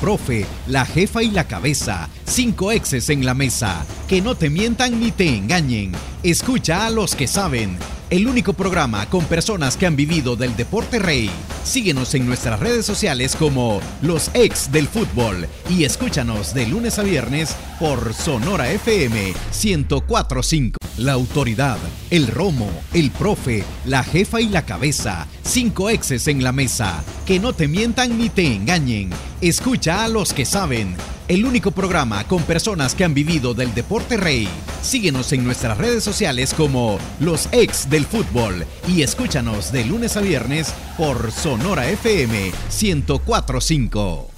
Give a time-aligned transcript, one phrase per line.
[0.00, 2.08] profe, la jefa y la cabeza.
[2.24, 3.84] Cinco exes en la mesa.
[4.08, 5.92] Que no te mientan ni te engañen.
[6.22, 7.78] Escucha a los que saben.
[8.08, 11.30] El único programa con personas que han vivido del deporte rey.
[11.62, 17.02] Síguenos en nuestras redes sociales como Los Ex del Fútbol y escúchanos de lunes a
[17.02, 20.89] viernes por Sonora FM 1045.
[21.00, 21.78] La autoridad,
[22.10, 25.26] el romo, el profe, la jefa y la cabeza.
[25.42, 27.02] Cinco exes en la mesa.
[27.24, 29.08] Que no te mientan ni te engañen.
[29.40, 30.94] Escucha a los que saben
[31.26, 34.46] el único programa con personas que han vivido del deporte rey.
[34.82, 40.20] Síguenos en nuestras redes sociales como Los Ex del Fútbol y escúchanos de lunes a
[40.20, 44.29] viernes por Sonora FM 1045.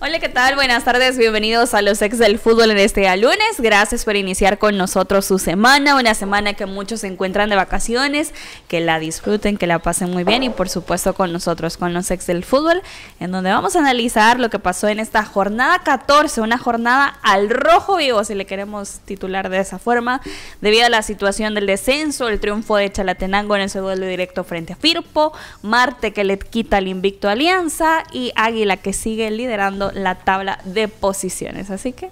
[0.00, 0.54] Hola, ¿qué tal?
[0.54, 3.58] Buenas tardes, bienvenidos a los ex del fútbol en este lunes.
[3.58, 8.32] Gracias por iniciar con nosotros su semana, una semana que muchos se encuentran de vacaciones,
[8.68, 12.12] que la disfruten, que la pasen muy bien y por supuesto con nosotros, con los
[12.12, 12.80] ex del fútbol,
[13.18, 17.50] en donde vamos a analizar lo que pasó en esta jornada 14, una jornada al
[17.50, 20.20] rojo vivo, si le queremos titular de esa forma,
[20.60, 24.74] debido a la situación del descenso, el triunfo de Chalatenango en el segundo directo frente
[24.74, 30.16] a Firpo, Marte que le quita el invicto Alianza y Águila que sigue liderando la
[30.16, 31.70] tabla de posiciones.
[31.70, 32.10] Así que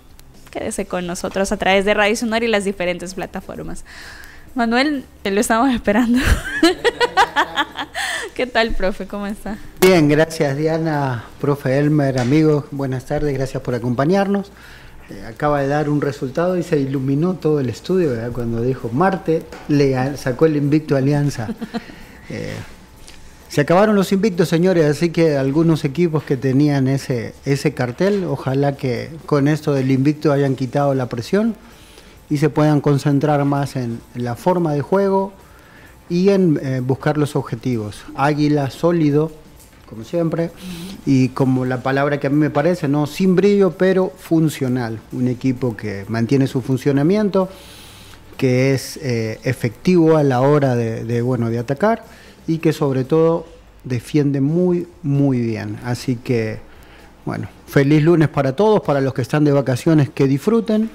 [0.51, 3.85] quédese con nosotros a través de Radio Sonora y las diferentes plataformas.
[4.55, 6.19] Manuel, te lo estamos esperando.
[8.35, 9.07] ¿Qué tal, profe?
[9.07, 9.59] ¿Cómo está?
[9.81, 14.51] Bien, gracias Diana, profe Elmer, amigos, buenas tardes, gracias por acompañarnos.
[15.11, 19.45] Eh, acaba de dar un resultado y se iluminó todo el estudio cuando dijo Marte
[19.69, 21.49] le sacó el invicto Alianza.
[22.31, 22.55] Eh,
[23.57, 28.77] se acabaron los invictos, señores, así que algunos equipos que tenían ese, ese cartel, ojalá
[28.77, 31.55] que con esto del invicto hayan quitado la presión
[32.29, 35.33] y se puedan concentrar más en, la forma de juego
[36.11, 38.05] y en eh, buscar los objetivos.
[38.15, 39.33] Águila sólido,
[39.89, 40.51] como siempre,
[41.07, 45.01] y como la palabra que a mí me parece, no sin brillo, pero funcional.
[45.13, 47.49] Un equipo que mantiene su funcionamiento,
[48.37, 52.05] que es eh, efectivo a la hora de, bueno, de atacar
[52.47, 53.47] y que sobre todo
[53.85, 55.79] defiende muy, muy bien.
[55.85, 56.59] Así que,
[57.25, 60.91] bueno, feliz lunes para todos, para los que están de vacaciones, que disfruten,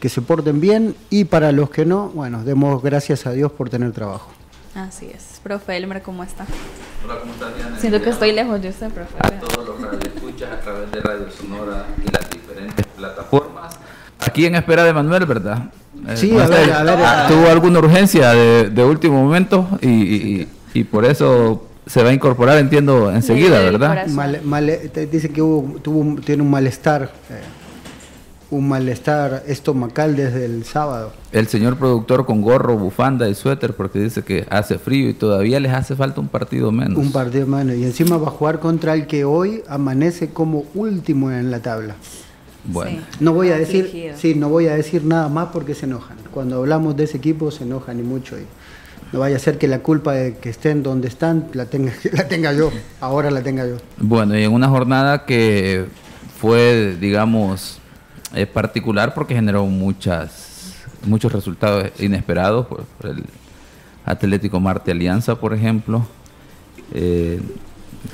[0.00, 3.70] que se porten bien y para los que no, bueno, demos gracias a Dios por
[3.70, 4.30] tener trabajo.
[4.74, 5.40] Así es.
[5.42, 6.46] Profe Elmer, ¿cómo está?
[7.04, 7.78] Hola, ¿cómo está Diana?
[7.80, 9.14] Siento que estoy lejos de usted, profe.
[9.18, 13.78] A todos los radioescuchas a través de Radio Sonora y las diferentes plataformas.
[14.20, 15.70] Aquí en espera de Manuel, ¿verdad?
[16.14, 20.48] Sí, a ver, a ver, Tuvo alguna urgencia de, último momento y, y
[20.84, 24.06] por eso se va a incorporar, entiendo, enseguida, ¿verdad?
[25.10, 27.40] dice que hubo, tuvo, tiene un malestar, eh,
[28.50, 31.12] un malestar estomacal desde el sábado.
[31.32, 35.60] El señor productor con gorro, bufanda y suéter, porque dice que hace frío y todavía
[35.60, 36.98] les hace falta un partido menos.
[36.98, 41.30] Un partido menos, y encima va a jugar contra el que hoy amanece como último
[41.30, 41.96] en la tabla.
[42.64, 46.18] Bueno, no voy a decir, sí, no voy a decir nada más porque se enojan.
[46.32, 48.36] Cuando hablamos de ese equipo se enojan y mucho.
[48.38, 48.44] Y,
[49.12, 52.28] no vaya a ser que la culpa de que estén donde están la tenga, la
[52.28, 52.70] tenga yo,
[53.00, 53.76] ahora la tenga yo.
[53.98, 55.86] Bueno, y en una jornada que
[56.40, 57.78] fue, digamos,
[58.34, 60.74] eh, particular porque generó muchas,
[61.06, 63.24] muchos resultados inesperados por, el
[64.04, 66.06] Atlético Marte Alianza, por ejemplo.
[66.92, 67.40] Eh,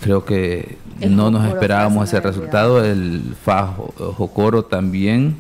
[0.01, 0.79] creo que
[1.09, 2.85] no nos esperábamos ese resultado.
[2.85, 5.37] El Fajo Jocoro también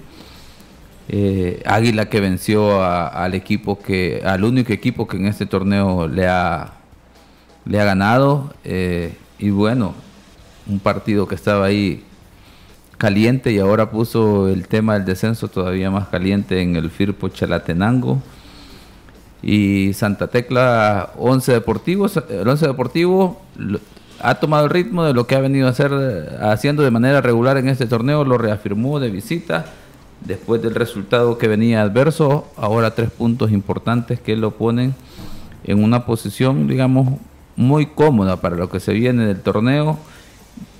[1.08, 6.26] eh, Águila que venció al equipo que, al único equipo que en este torneo le
[6.26, 6.72] ha,
[7.64, 8.54] le ha ganado.
[8.64, 9.94] Eh, y bueno,
[10.66, 12.04] un partido que estaba ahí
[12.96, 18.22] caliente y ahora puso el tema del descenso todavía más caliente en el Firpo Chalatenango.
[19.42, 23.42] Y Santa Tecla 11 Deportivos, el 11 Deportivo
[24.22, 25.92] ha tomado el ritmo de lo que ha venido a hacer,
[26.40, 29.66] haciendo de manera regular en este torneo, lo reafirmó de visita
[30.20, 34.94] después del resultado que venía adverso, ahora tres puntos importantes que lo ponen
[35.64, 37.18] en una posición, digamos,
[37.56, 39.98] muy cómoda para lo que se viene del torneo.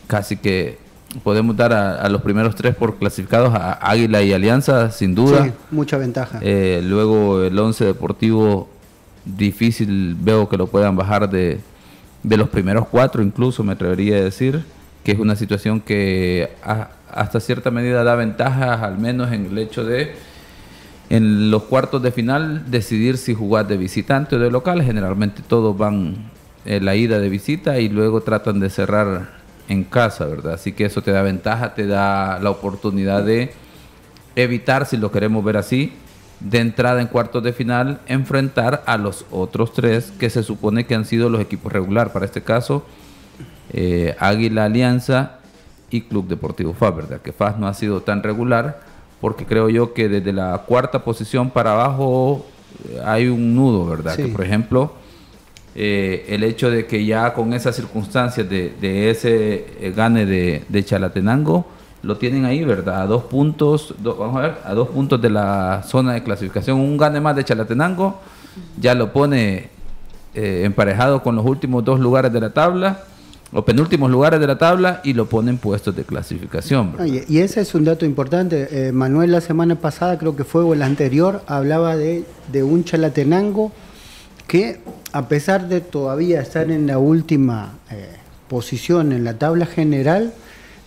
[0.07, 0.79] Casi que
[1.23, 5.45] podemos dar a, los primeros tres por clasificados a Águila y Alianza, sin duda.
[5.45, 6.39] Sí, mucha ventaja.
[6.43, 8.69] Eh, luego el once deportivo,
[9.25, 11.61] difícil veo que lo puedan bajar de,
[12.23, 14.65] de los primeros cuatro, incluso me atrevería a decir,
[15.05, 16.51] que es una situación que
[17.15, 20.15] hasta cierta medida da ventajas, al menos en el hecho de
[21.11, 24.83] en los cuartos de final decidir si jugar de visitante o de local.
[24.83, 26.31] Generalmente todos van
[26.65, 29.29] en la ida de visita y luego tratan de cerrar
[29.69, 30.55] en casa, ¿verdad?
[30.55, 33.53] Así que eso te da ventaja, te da la oportunidad de
[34.37, 35.93] evitar, si lo queremos ver así,
[36.41, 40.95] de entrada en cuartos de final, enfrentar a los otros tres que se supone que
[40.95, 42.13] han sido los equipos regular.
[42.13, 42.85] Para este caso,
[43.73, 45.39] eh, Águila Alianza
[45.95, 47.21] y Club Deportivo FAS, ¿verdad?
[47.21, 48.81] Que FAS no ha sido tan regular
[49.21, 52.45] porque creo yo que desde la cuarta posición para abajo
[52.89, 54.17] eh, hay un nudo, ¿verdad?
[54.17, 54.93] Que por ejemplo,
[55.77, 61.65] eh, el hecho de que ya con esas circunstancias de, ese eh, gane de, Chalatenango,
[62.03, 63.03] lo tienen ahí, ¿verdad?
[63.03, 66.81] A dos puntos, vamos a ver, a dos puntos de la zona de clasificación.
[66.81, 68.21] Un gane más de Chalatenango
[68.81, 69.71] ya lo pone
[70.35, 73.05] emparejado con los últimos dos lugares de la tabla
[73.53, 76.97] los penúltimos lugares de la tabla y lo ponen puestos de clasificación.
[77.07, 78.89] y, ese es un dato importante.
[78.89, 82.25] Eh, Manuel la semana pasada, creo que fue o la anterior, hablaba de,
[82.63, 83.73] un Chalatenango
[84.49, 84.81] que
[85.13, 88.09] a pesar de todavía estar en la última eh,
[88.49, 90.33] posición en la tabla general,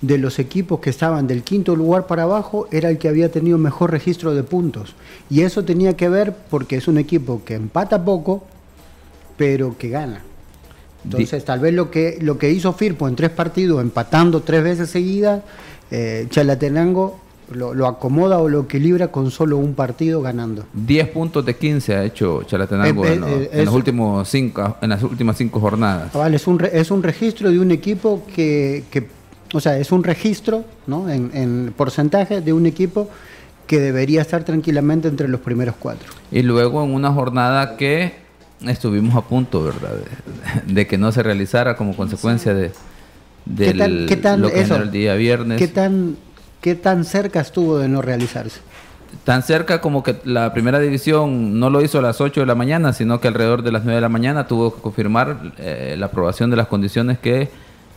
[0.01, 3.57] de los equipos que estaban del quinto lugar para abajo, era el que había tenido
[3.57, 4.95] mejor registro de puntos.
[5.29, 8.43] Y eso tenía que ver porque es un equipo que empata poco,
[9.37, 10.21] pero que gana.
[11.07, 14.89] Entonces, tal vez lo que, lo que hizo Firpo en tres partidos, empatando tres veces
[14.89, 15.41] seguidas,
[15.89, 17.19] eh, Chalatenango
[17.51, 20.65] lo, acomoda o lo equilibra con solo un partido ganando.
[20.73, 25.59] 10 puntos de 15 ha hecho Chalatenango en, los últimos cinco, en las últimas cinco
[25.59, 26.11] jornadas.
[26.13, 29.07] Ah, vale, es un, es un registro de un equipo que, que
[29.53, 31.09] o sea, es un registro ¿no?
[31.09, 33.09] en, en porcentaje de un equipo
[33.65, 36.07] que debería estar tranquilamente entre los primeros cuatro.
[36.31, 38.26] Y luego en una jornada que
[38.65, 39.91] estuvimos a punto, ¿verdad?
[40.65, 42.71] De, que no se realizara como consecuencia de,
[43.45, 44.07] lo
[44.49, 45.57] que el día viernes.
[45.59, 46.17] ¿qué tan,
[46.61, 48.59] ¿Qué tan cerca estuvo de no realizarse?
[49.23, 52.55] Tan cerca como que la primera división no lo hizo a las 8 de la
[52.55, 56.07] mañana, sino que alrededor de las 9 de la mañana tuvo que confirmar eh, la
[56.07, 57.49] aprobación de las condiciones que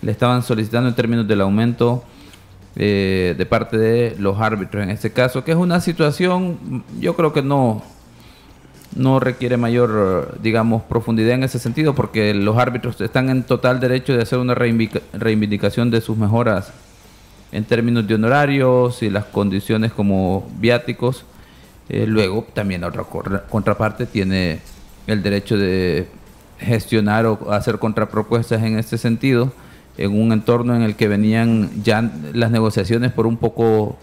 [0.02, 2.04] le estaban solicitando en términos del aumento
[2.76, 7.32] eh, de parte de los árbitros en este caso, que es una situación, yo creo
[7.32, 7.82] que no,
[8.96, 14.16] no requiere mayor, digamos, profundidad en ese sentido, porque los árbitros están en total derecho
[14.16, 16.72] de hacer una reivindicación de sus mejoras
[17.52, 21.24] en términos de honorarios y las condiciones como viáticos.
[21.88, 23.04] Eh, luego, también la otra
[23.48, 24.60] contraparte tiene
[25.06, 26.08] el derecho de
[26.58, 29.52] gestionar o hacer contrapropuestas en este sentido,
[29.96, 33.98] en un entorno en el que venían ya las negociaciones por un poco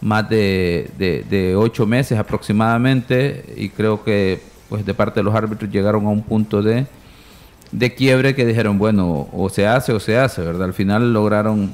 [0.00, 5.70] más de, de, ocho meses aproximadamente y creo que pues de parte de los árbitros
[5.70, 6.86] llegaron a un punto de,
[7.72, 10.64] de quiebre que dijeron, bueno, o se hace o se hace, ¿verdad?
[10.64, 11.72] Al final lograron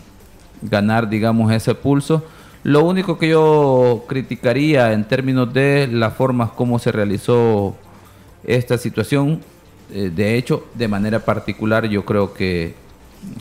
[0.60, 2.24] ganar, digamos, ese pulso.
[2.62, 7.74] Lo único que yo criticaría en términos de las formas como se realizó
[8.44, 9.40] esta situación,
[9.92, 12.74] eh, de hecho, de manera particular, yo creo que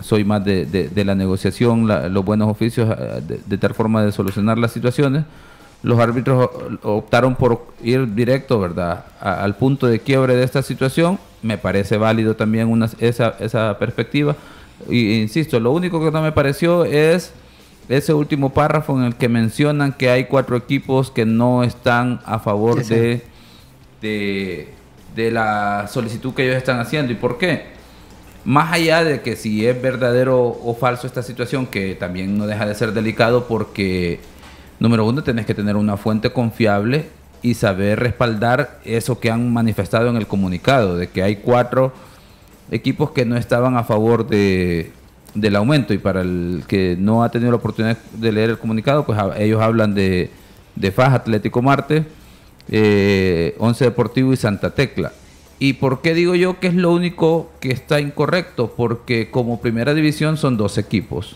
[0.02, 4.58] soy más de, de, la negociación, los buenos oficios, eh, de, tal forma de solucionar
[4.58, 5.24] las situaciones.
[5.84, 6.50] Los árbitros
[6.84, 11.18] optaron por ir directo, ¿verdad?, al punto de quiebre de esta situación.
[11.42, 14.36] Me parece válido también una, esa, esa perspectiva.
[14.90, 17.34] Y, insisto, lo único que no me pareció es
[17.90, 22.38] ese último párrafo en el que mencionan que hay cuatro equipos que no están a
[22.38, 23.24] favor de,
[24.02, 24.74] de,
[25.16, 27.12] de la solicitud que ellos están haciendo.
[27.12, 27.81] ¿Y por qué?
[28.44, 32.66] Más allá de que si es verdadero o falso esta situación, que también no deja
[32.66, 34.20] de ser delicado porque,
[34.80, 37.06] número uno, tenés que tener una fuente confiable
[37.44, 41.94] y saber respaldar eso que han manifestado en el comunicado, de que hay cuatro
[42.72, 44.92] equipos que no estaban a favor de,
[45.36, 49.06] del aumento y para el que no ha tenido la oportunidad de leer el comunicado,
[49.06, 50.32] pues ellos hablan de,
[50.76, 52.06] de FAJ Atlético Marte,
[52.70, 55.12] eh, Once Deportivo y Santa Tecla.
[55.62, 58.74] ¿Y por qué digo yo que es lo único que está incorrecto?
[58.76, 61.36] Porque como primera división son dos equipos.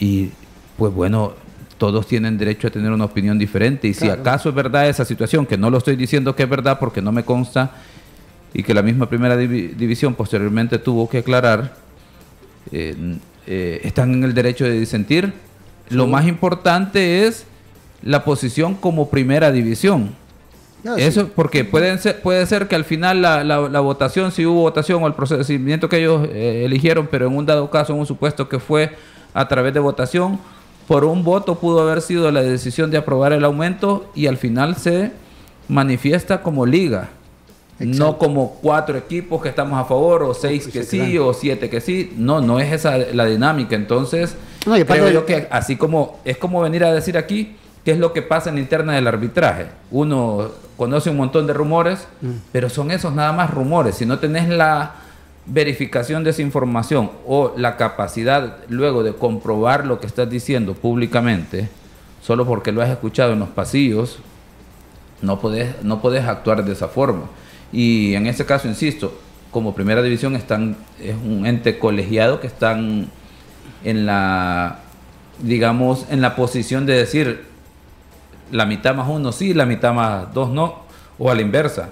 [0.00, 0.30] Y
[0.76, 1.34] pues bueno,
[1.78, 3.86] todos tienen derecho a tener una opinión diferente.
[3.86, 6.80] Y si acaso es verdad esa situación, que no lo estoy diciendo que es verdad
[6.80, 7.70] porque no me consta,
[8.52, 11.76] y que la misma primera división posteriormente tuvo que aclarar,
[12.72, 12.96] eh,
[13.46, 15.32] eh, están en el derecho de disentir.
[15.88, 17.46] Lo más importante es
[18.02, 20.16] la posición como primera división
[20.96, 25.02] eso porque pueden ser, puede ser que al final la, la, votación, si hubo votación
[25.02, 28.48] o el procedimiento que ellos eh, eligieron, pero en un dado caso, en un supuesto
[28.48, 28.90] que fue
[29.34, 30.38] a través de votación,
[30.86, 34.76] por un voto pudo haber sido la decisión de aprobar el aumento y al final
[34.76, 35.12] se
[35.68, 37.10] manifiesta como liga.
[37.78, 41.80] No como cuatro equipos que estamos a favor, o seis que sí, o siete que
[41.80, 42.12] sí.
[42.16, 43.76] No, no es esa la dinámica.
[43.76, 47.54] Entonces, creo yo que así como es como venir a decir aquí,
[47.84, 49.66] qué es lo que pasa en la interna del arbitraje.
[49.90, 52.30] Uno conoce un montón de rumores, mm.
[52.52, 53.96] pero son esos nada más rumores.
[53.96, 54.94] Si no tenés la
[55.46, 61.68] verificación de esa información o la capacidad luego de comprobar lo que estás diciendo públicamente,
[62.22, 64.18] solo porque lo has escuchado en los pasillos,
[65.22, 67.24] no podés, no podés actuar de esa forma.
[67.72, 69.18] Y en este caso, insisto,
[69.50, 73.08] como primera división están, es un ente colegiado que están
[73.84, 74.80] en la,
[75.40, 77.47] digamos, en la posición de decir
[78.50, 80.82] la mitad más uno sí, la mitad más dos no,
[81.18, 81.90] o a la inversa.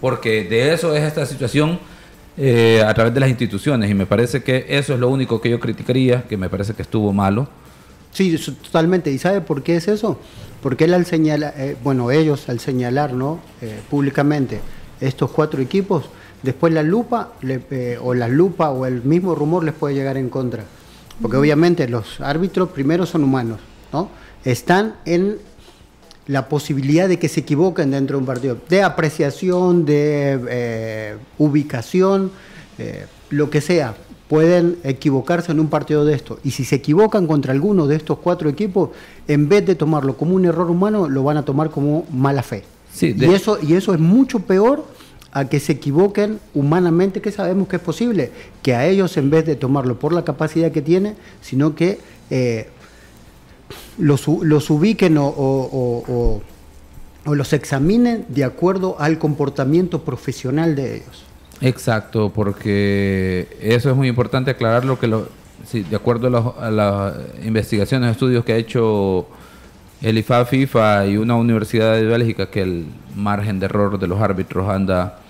[0.00, 1.78] Porque de eso es esta situación
[2.36, 5.50] eh, a través de las instituciones y me parece que eso es lo único que
[5.50, 7.48] yo criticaría, que me parece que estuvo malo.
[8.12, 9.10] Sí, totalmente.
[9.10, 10.18] ¿Y sabe por qué es eso?
[10.62, 13.40] Porque él al señalar, eh, bueno, ellos al señalar, ¿no?
[13.60, 14.60] Eh, públicamente
[15.00, 16.04] estos cuatro equipos,
[16.42, 17.32] después la lupa
[18.00, 20.64] o la lupa o el mismo rumor les puede llegar en contra.
[21.20, 23.60] Porque obviamente los árbitros primero son humanos,
[23.92, 24.08] ¿no?
[24.44, 25.38] Están en
[26.26, 32.30] la posibilidad de que se equivoquen dentro de un partido, de apreciación, de eh, ubicación,
[32.78, 33.94] eh, lo que sea,
[34.28, 36.38] pueden equivocarse en un partido de esto.
[36.42, 38.90] Y si se equivocan contra alguno de estos cuatro equipos,
[39.28, 42.64] en vez de tomarlo como un error humano, lo van a tomar como mala fe.
[43.00, 44.84] y, eso, y eso es mucho peor
[45.32, 48.30] a que se equivoquen humanamente, que sabemos que es posible,
[48.62, 51.98] que a ellos en vez de tomarlo por la capacidad que tiene, sino que
[52.30, 52.68] eh,
[53.98, 56.40] los, los ubiquen o,
[57.26, 61.24] los examinen de acuerdo al comportamiento profesional de ellos.
[61.60, 65.28] Exacto, porque eso es muy importante aclararlo que lo,
[65.72, 69.26] de acuerdo a, las investigaciones, estudios que ha hecho
[70.02, 74.20] el IFA, FIFA y una universidad de Bélgica, que el margen de error de los
[74.20, 75.20] árbitros anda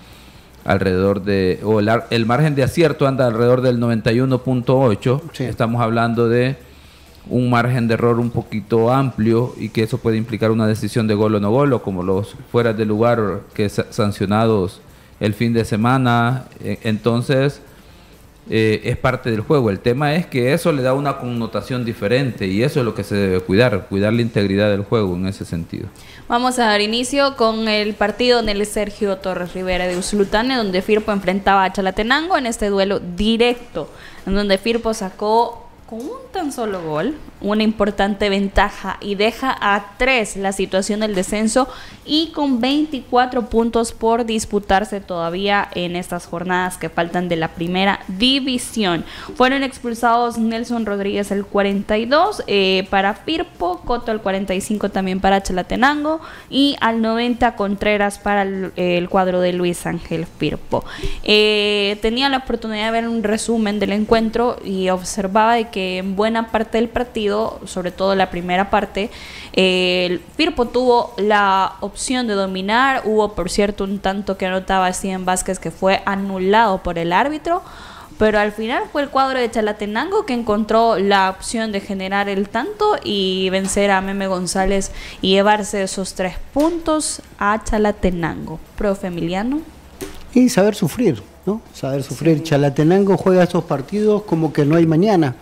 [0.65, 5.39] alrededor de, o el, margen de acierto anda alrededor del 91.8.
[5.41, 6.57] Estamos hablando de
[7.29, 11.15] un margen de error un poquito amplio y que eso puede implicar una decisión de
[11.15, 14.81] gol o no gol, como los fuera de lugar que sancionados
[15.19, 16.45] el fin de semana.
[16.63, 17.61] E, entonces,
[18.47, 19.71] eh, es parte del juego.
[19.71, 23.03] El tema es que eso le da una connotación diferente y eso es lo que
[23.03, 25.87] se debe cuidar, cuidar la integridad del juego en ese sentido.
[26.27, 30.83] Vamos a dar inicio con el partido en el Sergio Torres Rivera de Usulutane, donde
[30.83, 33.89] Firpo enfrentaba a Chalatenango en este duelo directo,
[34.27, 39.93] en donde Firpo sacó con un tan solo gol, una importante ventaja y deja a
[39.97, 41.67] tres la situación del descenso
[42.05, 47.99] y con 24 puntos por disputarse todavía en estas jornadas que faltan de la primera
[48.07, 49.05] división.
[49.35, 56.19] Fueron expulsados Nelson Rodríguez el 42 eh, para Firpo, Coto el 45 también para Chalatenango
[56.49, 60.83] y al 90 Contreras para el, cuadro de Luis Ángel Firpo.
[61.23, 66.51] Eh, tenía la oportunidad de ver un resumen del encuentro y observaba que en buena
[66.51, 69.09] parte del partido, sobre todo la primera parte,
[69.53, 73.01] el Firpo tuvo la opción de dominar.
[73.05, 77.61] Hubo, por cierto, un tanto que anotaba Steven Vázquez que fue anulado por el árbitro.
[78.17, 82.47] Pero al final fue el cuadro de Chalatenango que encontró la opción de generar el
[82.47, 84.91] tanto y vencer a Meme González
[85.21, 88.59] y llevarse esos tres puntos a Chalatenango.
[88.77, 89.59] Profe Emiliano.
[90.33, 91.61] Y saber sufrir, ¿no?
[91.73, 92.41] Saber sufrir.
[92.41, 95.35] Chalatenango juega esos partidos como que no hay mañana.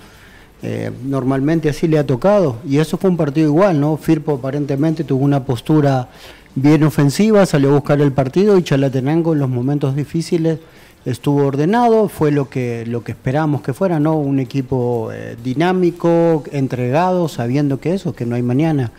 [0.65, 2.55] Eh, normalmente así le ha tocado.
[2.65, 3.97] Y eso fue un partido igual, ¿no?
[3.97, 6.07] Firpo aparentemente tuvo una postura
[6.55, 10.59] bien ofensiva, salió a buscar el partido y Chalatenango en los momentos difíciles
[11.05, 14.15] estuvo ordenado, fue lo que, lo que esperábamos que fuera, ¿no?
[14.15, 18.91] Un equipo eh, dinámico, entregado, sabiendo que eso, que no hay mañana.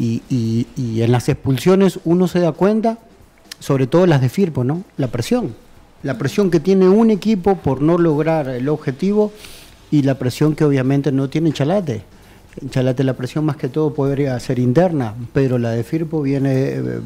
[0.00, 2.98] Y, y, en las expulsiones uno se da cuenta,
[3.58, 4.84] sobre todo las de Firpo, ¿no?
[4.96, 5.54] La presión.
[6.04, 9.32] La presión que tiene un equipo por no lograr el objetivo
[9.90, 12.02] y la presión que obviamente no tiene Chalate.
[12.70, 17.00] Chalate la presión más que todo podría ser interna, pero la de Firpo viene eh,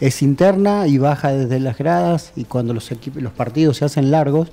[0.00, 4.48] es interna y baja desde las gradas y cuando los, los partidos se hacen largos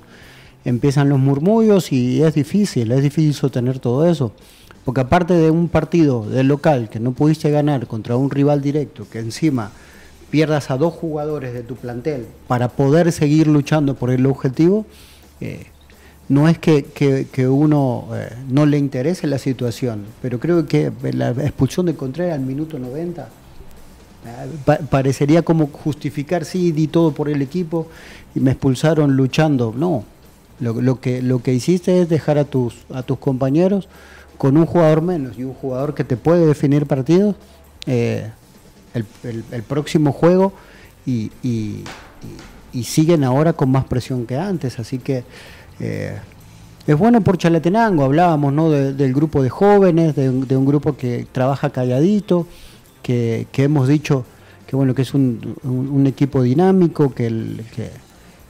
[0.64, 4.32] empiezan los murmullos y es difícil, es difícil sostener todo eso.
[4.84, 9.06] Porque aparte de un partido del local que no pudiste ganar contra un rival directo,
[9.10, 9.70] que encima
[10.30, 14.86] pierdas a dos jugadores de tu plantel para poder seguir luchando por el objetivo,
[15.40, 15.66] eh,
[16.28, 21.30] no es que, que, uno eh, no le interese la situación, pero creo que la
[21.30, 23.28] expulsión de Contreras al minuto 90
[24.24, 27.88] eh, parecería como justificar, sí, di todo por el equipo
[28.34, 29.74] y me expulsaron luchando.
[29.76, 30.04] No,
[30.60, 33.88] lo, que, lo que hiciste es dejar a tus, a tus compañeros
[34.38, 37.36] con un jugador menos y un jugador que te puede definir partidos
[37.86, 38.30] eh,
[38.94, 40.52] el, próximo juego
[41.04, 41.30] y,
[42.72, 44.78] y siguen ahora con más presión que antes.
[44.78, 45.24] Así que
[45.80, 46.18] eh,
[46.86, 48.70] es bueno por Chalatenango, hablábamos ¿no?
[48.70, 52.46] del grupo de jóvenes, de, un grupo que trabaja calladito,
[53.02, 54.24] que, hemos dicho
[54.66, 57.64] que bueno que es un, equipo dinámico, que el,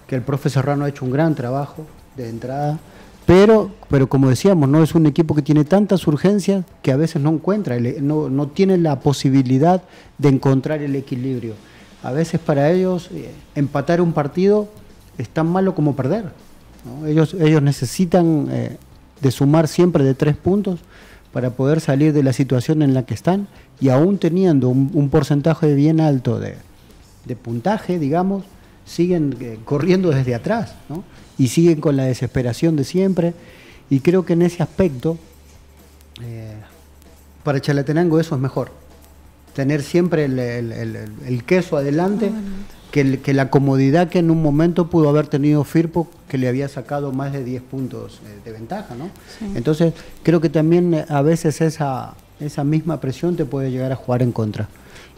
[0.06, 1.86] que, el profe Serrano ha hecho un gran trabajo
[2.16, 2.78] de entrada,
[3.26, 7.22] pero, pero como decíamos, no es un equipo que tiene tantas urgencias que a veces
[7.22, 9.82] no encuentra, no, no tiene la posibilidad
[10.18, 11.54] de encontrar el equilibrio.
[12.02, 14.68] A veces para ellos eh, empatar un partido
[15.18, 16.24] es tan malo como perder.
[17.06, 18.76] Ellos, ellos necesitan eh,
[19.20, 20.80] de sumar siempre de tres puntos
[21.32, 23.48] para poder salir de la situación en la que están
[23.80, 26.56] y aún teniendo un, porcentaje bien alto de,
[27.36, 28.44] puntaje, digamos,
[28.84, 31.04] siguen eh, corriendo desde atrás ¿no?
[31.38, 33.34] y siguen con la desesperación de siempre.
[33.88, 35.18] Y creo que en ese aspecto,
[36.22, 36.54] eh,
[37.42, 38.70] para Chalatenango eso es mejor.
[39.54, 42.30] Tener siempre el, queso adelante,
[42.92, 46.68] que, que, la comodidad que en un momento pudo haber tenido Firpo, que le había
[46.68, 48.94] sacado más de 10 puntos eh, de ventaja.
[48.94, 49.10] ¿no?
[49.56, 54.22] Entonces, creo que también a veces esa, esa misma presión te puede llegar a jugar
[54.22, 54.68] en contra.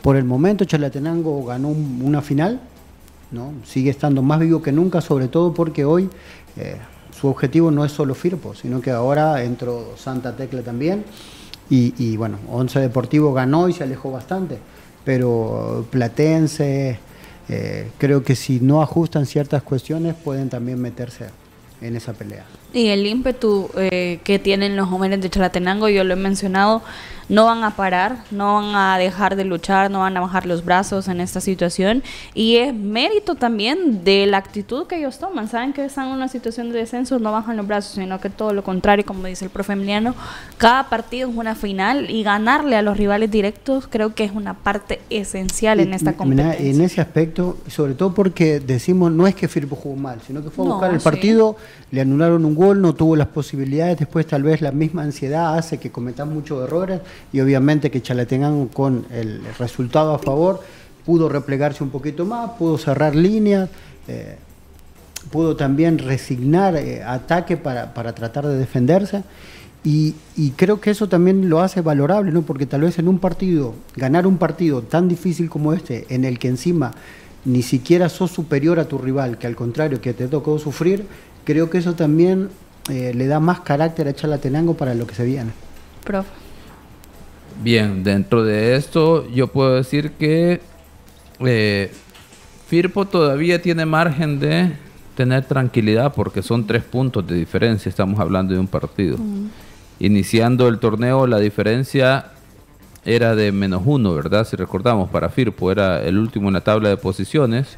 [0.02, 2.60] Por el momento Chalatenango ganó una final,
[3.30, 3.52] ¿no?
[3.64, 6.08] sigue estando más vivo que nunca, sobre todo porque hoy
[6.56, 6.76] eh,
[7.18, 11.04] su objetivo no es solo Firpo, sino que ahora entró Santa Tecla también.
[11.70, 14.58] Y, bueno, Once Deportivo ganó y se alejó bastante,
[15.04, 16.98] pero Platense,
[17.48, 21.26] eh, creo que si no ajustan ciertas cuestiones pueden también meterse
[21.80, 22.44] en esa pelea.
[22.74, 26.82] Y el ímpetu eh, que tienen los jóvenes de Chalatenango, yo lo he mencionado,
[27.28, 30.64] no van a parar, no van a dejar de luchar, no van a bajar los
[30.64, 32.02] brazos en esta situación
[32.34, 35.48] y es mérito también de la actitud que ellos toman.
[35.48, 38.52] Saben que están en una situación de descenso, no bajan los brazos, sino que todo
[38.52, 40.14] lo contrario, como dice el profe Emiliano,
[40.58, 44.54] cada partido es una final y ganarle a los rivales directos creo que es una
[44.54, 46.66] parte esencial en esta competencia.
[46.66, 50.50] En ese aspecto, sobre todo porque decimos no es que Firpo jugó mal, sino que
[50.50, 51.56] fue a buscar el partido,
[51.90, 55.78] le anularon un gol, no tuvo las posibilidades, después tal vez la misma ansiedad hace
[55.78, 57.00] que cometamos muchos errores
[57.32, 60.60] y obviamente que Chalatenango con el resultado a favor
[61.04, 63.68] pudo replegarse un poquito más, pudo cerrar líneas,
[64.08, 64.36] eh,
[65.30, 69.22] pudo también resignar eh, ataque para, tratar de defenderse.
[69.86, 70.14] Y,
[70.56, 72.40] creo que eso también lo hace valorable, ¿no?
[72.40, 76.38] porque tal vez en un partido, ganar un partido tan difícil como este, en el
[76.38, 76.92] que encima
[77.44, 81.04] ni siquiera sos superior a tu rival, que al contrario, que te tocó sufrir,
[81.44, 82.50] creo que eso también
[82.90, 85.52] eh, le da más carácter a Chalatenango para lo que se viene.
[86.04, 86.28] Profe.
[87.62, 90.60] Bien, dentro de esto yo puedo decir que
[91.40, 91.92] eh,
[92.66, 94.72] Firpo todavía tiene margen de
[95.16, 99.16] tener tranquilidad porque son tres puntos de diferencia, estamos hablando de un partido.
[100.00, 102.32] Iniciando el torneo la diferencia
[103.04, 104.46] era de menos uno, ¿verdad?
[104.46, 107.76] Si recordamos, para Firpo era el último en la tabla de posiciones.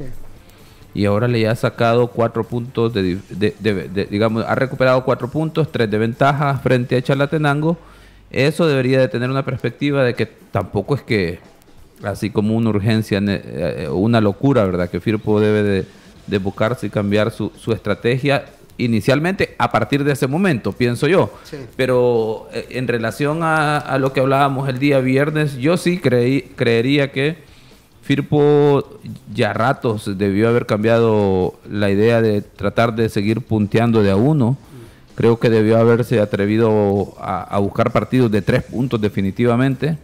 [0.96, 5.98] Y ahora le ha sacado cuatro puntos, de, digamos, ha recuperado cuatro puntos, tres de
[5.98, 7.76] ventaja frente a Chalatenango
[8.30, 11.38] eso debería de tener una perspectiva de que tampoco es que,
[12.02, 14.90] así como una urgencia, eh, una locura, ¿verdad?
[14.90, 15.86] Que Firpo debe
[16.26, 18.44] de, buscarse y cambiar su, estrategia
[18.78, 21.32] inicialmente a partir de ese momento, pienso yo.
[21.76, 27.12] Pero eh, en relación a, lo que hablábamos el día viernes, yo sí creí, creería
[27.12, 27.36] que
[28.06, 29.00] Firpo
[29.34, 34.56] ya ratos debió haber cambiado la idea de tratar de seguir punteando de a uno
[35.16, 39.96] Creo que debió haberse atrevido a, buscar partidos de tres puntos definitivamente.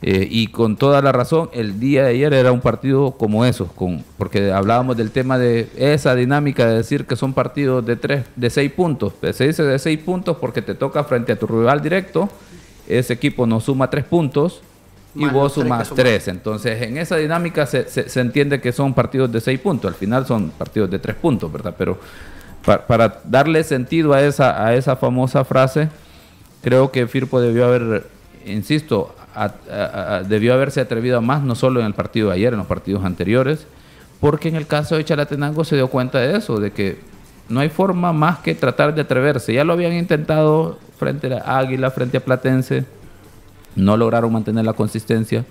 [0.00, 3.68] Eh, y con toda la razón, el día de ayer era un partido como esos,
[4.16, 8.48] porque hablábamos del tema de esa dinámica de decir que son partidos de tres, de
[8.48, 9.12] seis puntos.
[9.32, 12.28] Se dice de seis puntos porque te toca frente a tu rival directo,
[12.86, 14.62] ese equipo no suma tres puntos
[15.18, 16.28] y vos sumas tres.
[16.28, 19.90] Entonces, en esa dinámica se, se, se, entiende que son partidos de seis puntos.
[19.90, 21.74] Al final son partidos de tres puntos, ¿verdad?
[21.76, 21.98] Pero
[22.86, 25.88] para, darle sentido a esa, a esa famosa frase,
[26.62, 28.06] creo que Firpo debió haber,
[28.44, 29.14] insisto,
[30.28, 33.04] debió haberse atrevido a más, no solo en el partido de ayer, en los partidos
[33.04, 33.66] anteriores,
[34.20, 36.98] porque en el caso de Chalatenango se dio cuenta de eso, de que
[37.48, 39.54] no hay forma más que tratar de atreverse.
[39.54, 42.84] Ya lo habían intentado frente a Águila, frente a Platense,
[43.78, 45.46] no lograron mantener la consistencia.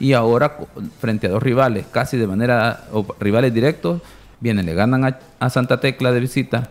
[0.00, 0.58] Y ahora,
[1.00, 4.00] frente a dos rivales, casi de manera, o rivales directos,
[4.40, 6.70] Vienen, le ganan a, Santa Tecla de visita,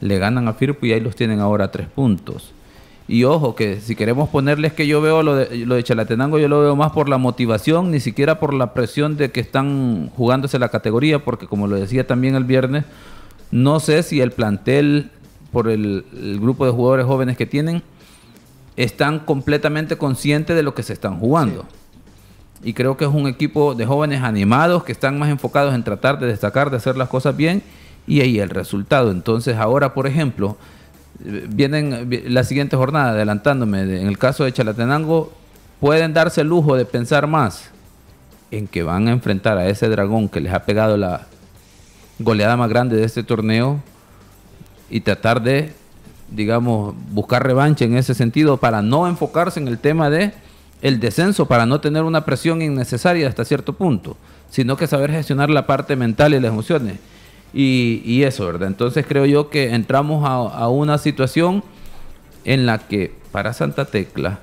[0.00, 2.52] le ganan a Firpo y ahí los tienen ahora a tres puntos.
[3.06, 6.48] Y ojo, que si queremos ponerles que yo veo lo de, lo de Chalatenango, yo
[6.48, 10.58] lo veo más por la motivación, ni siquiera por la presión de que están jugándose
[10.58, 12.84] la categoría, porque como lo decía también el viernes,
[13.50, 15.10] no sé si el plantel,
[15.52, 16.04] por el,
[16.40, 17.82] grupo de jugadores jóvenes que tienen,
[18.78, 21.66] están completamente conscientes de lo que se están jugando
[22.62, 26.18] y creo que es un equipo de jóvenes animados que están más enfocados en tratar
[26.18, 27.62] de destacar, de hacer las cosas bien
[28.06, 29.10] y ahí el resultado.
[29.10, 30.56] Entonces ahora, por ejemplo,
[31.20, 35.32] vienen la siguiente jornada, adelantándome, en el caso de Chalatenango,
[35.80, 37.70] pueden darse el lujo de pensar más
[38.50, 41.26] en que van a enfrentar a ese dragón que les ha pegado la
[42.18, 43.80] goleada más grande de este torneo
[44.90, 45.72] y tratar de,
[46.30, 50.32] digamos, buscar revancha en ese sentido para no enfocarse en el tema de
[50.82, 54.16] el descenso para no tener una presión innecesaria hasta cierto punto,
[54.50, 56.98] sino que saber gestionar la parte mental y las emociones.
[57.52, 58.68] Y, eso, ¿verdad?
[58.68, 61.64] Entonces creo yo que entramos a, una situación
[62.44, 64.40] en la que para Santa Tecla,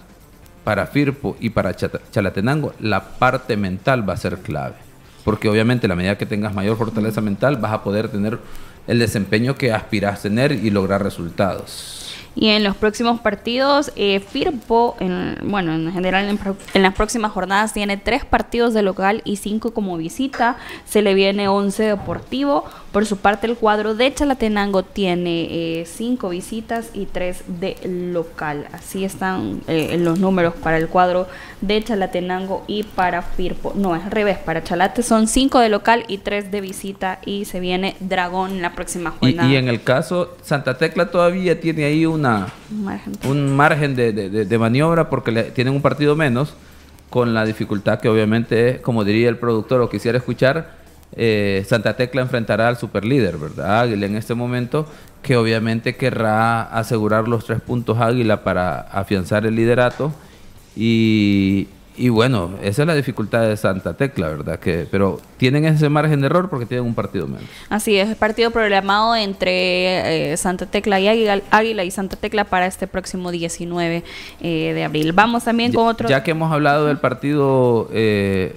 [0.64, 4.76] para Firpo y para Chalatenango, la parte mental va a ser clave.
[5.24, 8.40] Porque obviamente a medida que tengas mayor fortaleza mental vas a poder tener
[8.88, 12.06] el desempeño que aspiras tener y lograr resultados.
[12.36, 16.38] Y en los próximos partidos, eh, Firpo, en, bueno, en general
[16.74, 20.58] en, las próximas jornadas tiene tres partidos de local y cinco como visita.
[20.86, 22.66] Se le viene 11 deportivo.
[22.96, 28.70] Por su parte, el cuadro de Chalatenango tiene eh, cinco visitas y tres de local.
[28.72, 31.28] Así están eh, los números para el cuadro
[31.60, 33.74] de Chalatenango y para Firpo.
[33.76, 34.38] No, es al revés.
[34.38, 37.20] Para Chalate son cinco de local y tres de visita.
[37.26, 39.50] Y se viene Dragón en la próxima jornada.
[39.50, 42.48] Y, y en el caso, Santa Tecla todavía tiene ahí una
[43.28, 46.54] un margen de, maniobra porque le, tienen un partido menos,
[47.10, 51.96] con la dificultad que obviamente es, como diría el productor o quisiera escuchar, eh, Santa
[51.96, 53.82] Tecla enfrentará al superlíder, ¿verdad?
[53.82, 54.88] Águila en este momento,
[55.22, 60.12] que obviamente querrá asegurar los tres puntos Águila para afianzar el liderato
[60.76, 64.60] y, y bueno, esa es la dificultad de Santa Tecla, ¿verdad?
[64.60, 67.46] Que, pero tienen ese margen de error porque tienen un partido menos.
[67.70, 72.66] Así es, el partido programado entre eh, Santa Tecla y Águila, y Santa Tecla para
[72.66, 74.04] este próximo 19
[74.42, 75.14] eh, de abril.
[75.14, 76.10] Vamos también con otro...
[76.10, 78.56] Ya que hemos hablado del partido eh,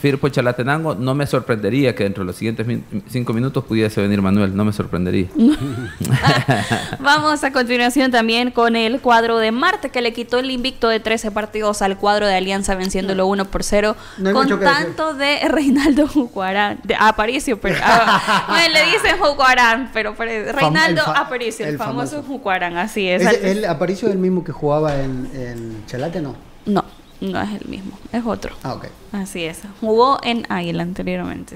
[0.00, 2.66] Firpo Chalatenango, no me sorprendería que dentro de los siguientes
[3.08, 5.26] cinco minutos pudiese venir Manuel, no me sorprendería.
[7.00, 11.00] Vamos a continuación también con el cuadro de Marte, que le quitó el invicto de
[11.00, 13.94] 13 partidos al cuadro de Alianza, venciéndolo 1 por 0,
[14.32, 21.66] con tanto de Reinaldo Jucuarán, de Aparicio, pero, ah, le dicen Jucuarán, pero, Reinaldo Aparicio,
[21.66, 23.22] el, famoso, Jucuarán, así es.
[23.42, 26.36] ¿El Aparicio es el mismo que jugaba en, en Chalate, no?
[26.64, 26.99] No.
[27.20, 28.54] No es el mismo, es otro.
[28.62, 28.86] Ah, ok.
[29.12, 29.60] Así es.
[29.80, 31.54] Jugó en Águila anteriormente.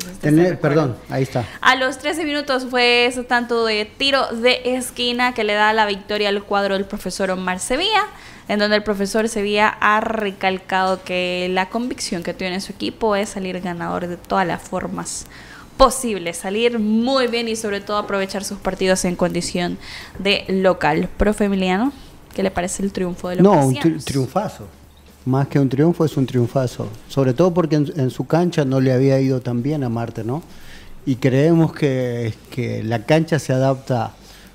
[0.61, 1.47] perdón, ahí está.
[1.63, 5.87] A los 13 minutos fue ese tanto de tiro de esquina que le da la
[5.87, 8.05] victoria al cuadro del profesor Omar Sevilla,
[8.49, 13.31] en donde el profesor Sevilla ha recalcado que la convicción que tiene su equipo es
[13.31, 15.27] salir ganador de todas las formas
[15.79, 19.79] posibles, salir muy bien y sobre todo aprovechar sus partidos en condición
[20.19, 21.09] de local.
[21.17, 21.93] Profe Emiliano,
[22.35, 24.69] ¿qué le parece el triunfo de los No, un triunfazo
[25.27, 28.93] más que un triunfo es un triunfazo, sobre todo porque en, su cancha no le
[28.93, 30.43] había ido tan bien a Marte, ¿no?
[31.07, 34.15] Y creemos que, que, la cancha se adapta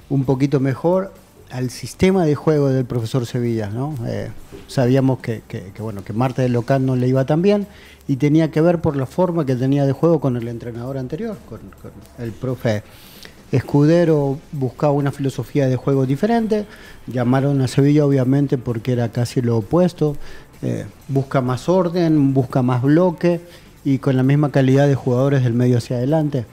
[0.10, 1.13] un poquito mejor
[1.51, 3.95] al sistema de juego del profesor Sevilla, ¿no?
[4.08, 4.29] Eh,
[4.67, 7.67] sabíamos que, que, bueno, que Marte del local no le iba tan bien
[8.08, 11.38] y tenía que ver por la forma que tenía de juego con el entrenador anterior,
[11.47, 11.60] con,
[12.19, 12.84] el profe
[13.51, 16.65] Escudero buscaba una filosofía de juego diferente,
[17.08, 20.15] llamaron a Sevilla obviamente porque era casi lo opuesto,
[20.62, 23.41] eh, busca más orden, busca más bloque
[23.86, 26.45] y con la misma calidad de jugadores del medio hacia adelante.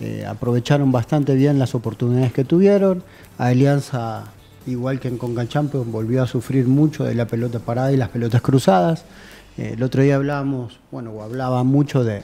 [0.00, 3.02] Eh, aprovecharon bastante bien las oportunidades que tuvieron.
[3.36, 4.24] Alianza,
[4.66, 8.10] igual que en Conca Champions, volvió a sufrir mucho de la pelota parada y las
[8.10, 9.04] pelotas cruzadas.
[9.56, 12.22] Eh, el otro día hablábamos, bueno, hablaba mucho de,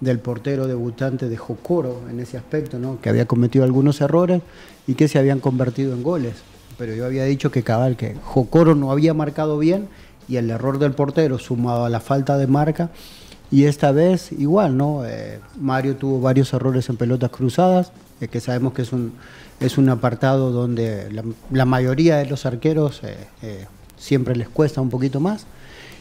[0.00, 3.00] del portero debutante de Jocoro en ese aspecto, ¿no?
[3.00, 4.42] que había cometido algunos errores
[4.86, 6.34] y que se habían convertido en goles.
[6.78, 9.88] Pero yo había dicho que cabal, que Jocoro no había marcado bien
[10.28, 12.90] y el error del portero sumado a la falta de marca.
[13.50, 15.04] Y esta vez igual, ¿no?
[15.06, 19.12] Eh, Mario tuvo varios errores en pelotas cruzadas, eh, que sabemos que es un,
[19.60, 25.20] es un apartado donde la, mayoría de los arqueros eh, siempre les cuesta un poquito
[25.20, 25.46] más.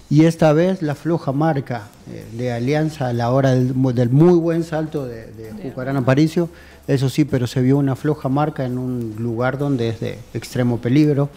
[0.09, 1.87] Y esta vez la floja marca
[2.33, 6.47] de Alianza a la hora del, muy buen salto de, de Jucarán Aparicio,
[6.87, 10.77] eso sí, pero se vio una floja marca en un lugar donde es de extremo
[10.77, 11.29] peligro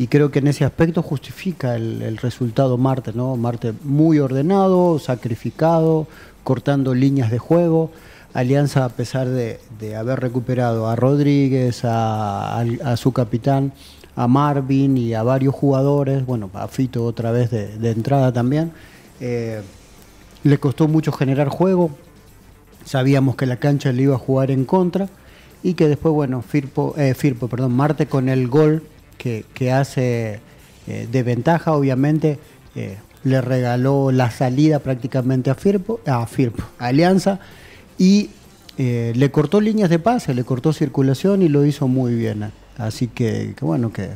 [0.00, 3.36] y creo que en ese aspecto justifica el, resultado Marte, ¿no?
[3.36, 6.06] Marte muy ordenado, sacrificado,
[6.42, 7.90] cortando líneas de juego.
[8.32, 9.60] Alianza, a pesar de,
[9.94, 12.64] haber recuperado a Rodríguez, a,
[12.96, 13.74] su capitán,
[14.16, 18.72] a Marvin y a varios jugadores, bueno, a Fito otra vez de, entrada también,
[19.20, 19.60] eh,
[20.44, 21.90] le costó mucho generar juego.
[22.86, 25.10] Sabíamos que la cancha le iba a jugar en contra
[25.62, 28.82] y que después, bueno, Firpo, eh, Firpo perdón, Marte con el gol
[29.20, 30.40] que, hace
[30.86, 32.38] eh, de ventaja, obviamente,
[32.74, 37.38] eh, le regaló la salida prácticamente a Firpo, a Firpo, Alianza,
[37.98, 38.30] y
[38.78, 42.50] eh, le cortó líneas de pase, le cortó circulación y lo hizo muy bien.
[42.78, 44.08] Así que, que bueno, que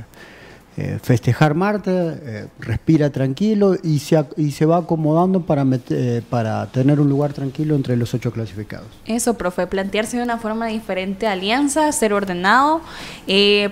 [0.76, 6.66] eh, festejar Marte, eh, respira tranquilo y se, y se va acomodando para, eh, para
[6.66, 8.88] tener un lugar tranquilo entre los ocho clasificados.
[9.06, 12.80] Eso, profe, plantearse de una forma diferente alianza, ser ordenado,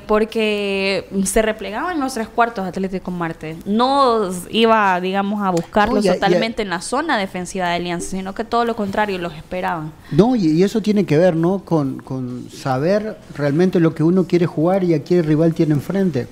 [0.06, 3.56] porque se replegaban los tres cuartos Atlético Marte.
[3.66, 8.64] No iba, digamos, a buscarlos totalmente en la zona defensiva de alianza, sino que todo
[8.64, 9.92] lo contrario, los esperaban.
[10.12, 11.64] No, y, eso tiene que ver, ¿no?
[11.64, 16.28] Con, con saber realmente lo que uno quiere jugar y a qué rival tiene enfrente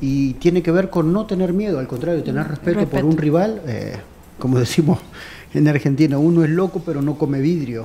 [0.00, 3.60] y tiene que ver con no tener miedo, al contrario, tener respeto, por un rival,
[3.66, 3.96] eh,
[4.38, 4.98] como decimos
[5.52, 7.84] en Argentina, uno es loco pero no come vidrio.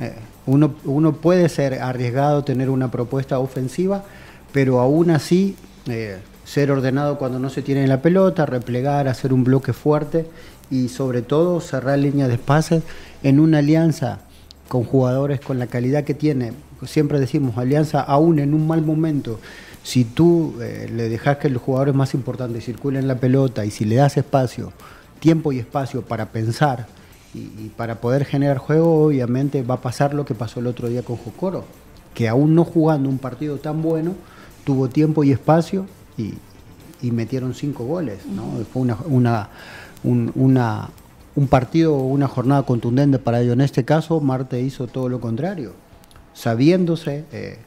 [0.00, 0.14] Eh,
[0.46, 4.04] uno, uno puede ser arriesgado, tener una propuesta ofensiva,
[4.52, 5.56] pero aún así
[5.86, 10.26] eh, ser ordenado cuando no se tiene la pelota, replegar, hacer un bloque fuerte
[10.70, 12.82] y sobre todo cerrar líneas de espacios
[13.22, 14.20] en una alianza
[14.68, 16.52] con jugadores con la calidad que tiene.
[16.86, 19.40] Siempre decimos, alianza aún en un mal momento
[19.82, 23.84] si tú eh, le dejas que los jugadores más importantes circulen la pelota y si
[23.84, 24.72] le das espacio,
[25.20, 26.86] tiempo y espacio para pensar
[27.34, 31.02] y, para poder generar juego, obviamente va a pasar lo que pasó el otro día
[31.02, 31.64] con Jocoro,
[32.14, 34.14] que aún no jugando un partido tan bueno,
[34.64, 35.86] tuvo tiempo y espacio
[36.16, 36.34] y,
[37.10, 38.26] metieron cinco goles.
[38.26, 38.64] ¿no?
[38.72, 39.48] Fue una, una,
[40.02, 40.88] un, una,
[41.36, 43.52] un partido, una jornada contundente para ellos.
[43.52, 45.74] En este caso, Marte hizo todo lo contrario,
[46.34, 47.24] sabiéndose...
[47.32, 47.58] Eh,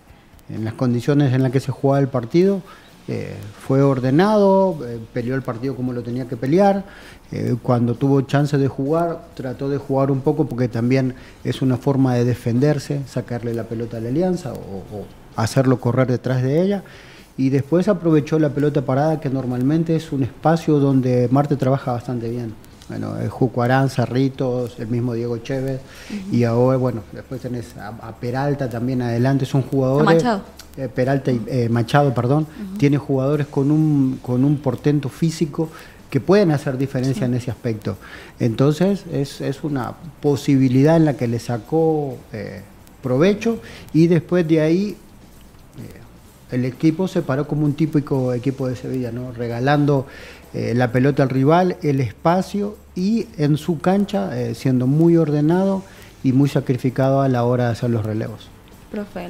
[0.54, 2.62] en las condiciones en las que se jugaba el partido.
[3.08, 3.36] Eh,
[3.68, 6.86] fue ordenado, eh, peleó el partido como lo tenía que pelear.
[7.32, 11.78] Eh, cuando tuvo chance de jugar, trató de jugar un poco porque también es una
[11.78, 16.84] forma de defenderse, sacarle la pelota a la alianza o hacerlo correr detrás de ella.
[17.38, 22.30] Y después aprovechó la pelota parada, que normalmente es un espacio donde Marte trabaja bastante
[22.30, 22.54] bien.
[22.92, 25.80] Bueno, el Juco Aranza, Ritos, el mismo Diego Chévez.
[26.30, 30.06] Y ahora, bueno, después tenés a, Peralta también adelante, son jugadores.
[30.06, 30.42] Machado.
[30.76, 32.48] Eh, Peralta y eh, Machado, perdón.
[32.78, 35.70] Tiene jugadores con un, con un portento físico
[36.10, 37.96] que pueden hacer diferencia en ese aspecto.
[38.42, 42.62] Entonces, es, es, una posibilidad en la que le sacó eh,
[43.02, 43.62] provecho
[43.94, 44.98] y después de ahí
[46.52, 49.32] el equipo se paró como un típico equipo de Sevilla, ¿no?
[49.32, 50.06] regalando
[50.54, 55.84] la pelota al rival, el espacio y en su cancha eh, siendo muy ordenado
[56.24, 58.50] y muy sacrificado a la hora de hacer los relevos.
[58.92, 59.28] Profe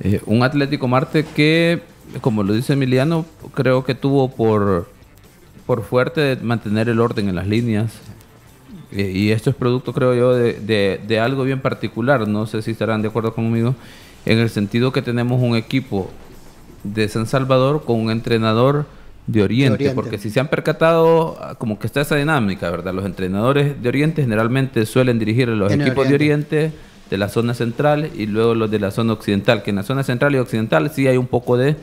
[0.00, 1.82] eh, un Atlético Marte que,
[2.20, 4.88] como lo dice Emiliano, creo que tuvo por,
[5.66, 7.92] por fuerte mantener el orden en las líneas.
[8.92, 12.26] Eh, y esto es producto, creo yo, de, de algo bien particular.
[12.28, 13.74] No sé si estarán de acuerdo conmigo.
[14.24, 16.10] En el sentido que tenemos un equipo
[16.82, 18.86] de San Salvador con un entrenador
[19.26, 22.94] de Oriente, porque si se han percatado, ah, como que está esa dinámica, ¿verdad?
[22.94, 26.72] Los entrenadores de Oriente generalmente suelen dirigir los equipos de Oriente
[27.10, 30.02] de la zona central y luego los de la zona occidental, que en la zona
[30.02, 31.76] central y occidental sí hay un poco de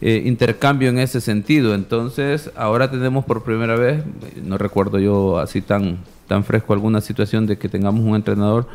[0.00, 1.74] eh, intercambio en ese sentido.
[1.74, 4.02] Entonces, ahora tenemos por primera vez,
[4.42, 8.66] no recuerdo yo así tan, tan fresco alguna situación de que tengamos un entrenador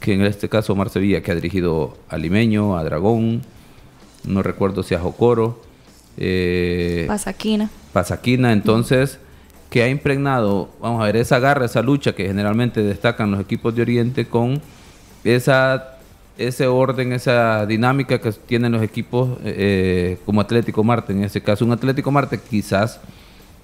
[0.00, 3.42] que en este caso Omar Sevilla, que ha dirigido a Limeño, a Dragón,
[4.24, 5.60] no recuerdo si a Jocoro,
[6.16, 7.70] eh, Pasaquina.
[7.92, 9.18] Pasaquina, entonces,
[9.70, 13.74] que ha impregnado, vamos a ver, esa garra, esa lucha que generalmente destacan los equipos
[13.74, 14.60] de Oriente con
[15.24, 15.98] esa,
[16.38, 21.64] ese orden, esa dinámica que tienen los equipos eh, como Atlético Marte, en ese caso
[21.64, 23.00] un Atlético Marte quizás,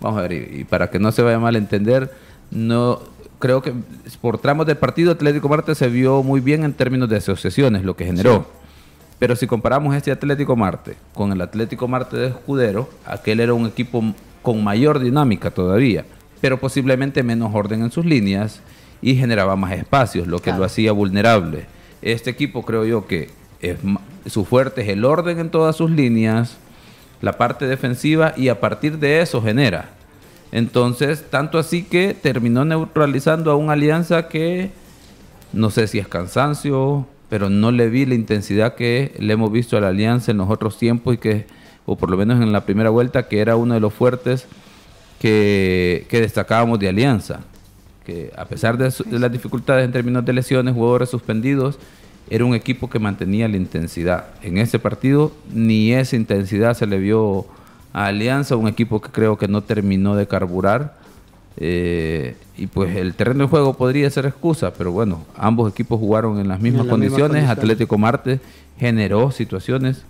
[0.01, 2.13] vamos a ver, y, para que no se vaya mal a entender,
[2.51, 3.01] no
[3.39, 3.73] creo que
[4.21, 7.97] por tramos del partido Atlético Marte se vio muy bien en términos de asociaciones, lo
[7.97, 8.62] que generó.
[9.23, 13.67] Pero si comparamos este Atlético Marte con el Atlético Marte de Escudero, aquel era un
[13.67, 14.03] equipo
[14.43, 16.05] con mayor dinámica todavía,
[16.41, 18.61] pero posiblemente menos orden en sus líneas
[19.01, 21.67] y generaba más espacios, lo que lo hacía vulnerable.
[22.03, 23.31] Este equipo creo yo que
[23.61, 23.77] es,
[24.27, 26.57] su fuerte es el orden en todas sus líneas,
[27.21, 29.91] la parte defensiva y a partir de eso genera.
[30.51, 34.73] Entonces, tanto así que terminó neutralizando a una alianza que
[35.53, 39.79] no sé si es cansancio, pero no le vi la intensidad que le hemos visto
[39.79, 41.47] a la Alianza en los otros tiempos y que,
[41.87, 44.47] o por lo menos en la primera vuelta, que era uno de los fuertes
[45.19, 47.41] que, destacábamos de Alianza.
[48.05, 51.79] Que a pesar de, las dificultades en términos de lesiones, jugadores suspendidos,
[52.29, 54.27] era un equipo que mantenía la intensidad.
[54.43, 57.47] En ese partido ni esa intensidad se le vio
[57.95, 60.99] a Alianza, un equipo que creo que no terminó de carburar
[61.57, 66.39] eh, y pues el terreno de juego podría ser excusa, pero bueno, ambos equipos jugaron
[66.39, 67.49] en las mismas, condiciones.
[67.49, 68.41] Atlético Marte
[68.79, 70.03] generó situaciones,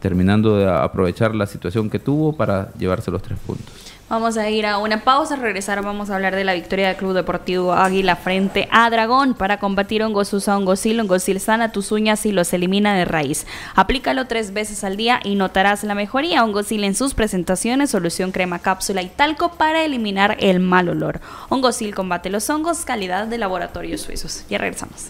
[0.00, 3.74] terminando de aprovechar la situación que tuvo para llevarse los tres puntos.
[4.08, 7.12] Vamos a ir a una pausa, regresar vamos a hablar de la victoria del Club
[7.12, 12.52] Deportivo Águila frente a Dragón para combatir hongosusa, hongosil, hongosil sana tus uñas y los
[12.52, 13.48] elimina de raíz.
[13.74, 16.44] Aplícalo tres veces al día y notarás la mejoría.
[16.44, 21.20] Hongosil en sus presentaciones, solución crema, cápsula y talco para eliminar el mal olor.
[21.48, 24.44] Hongosil combate los hongos, calidad de laboratorios suizos.
[24.48, 25.06] Ya regresamos.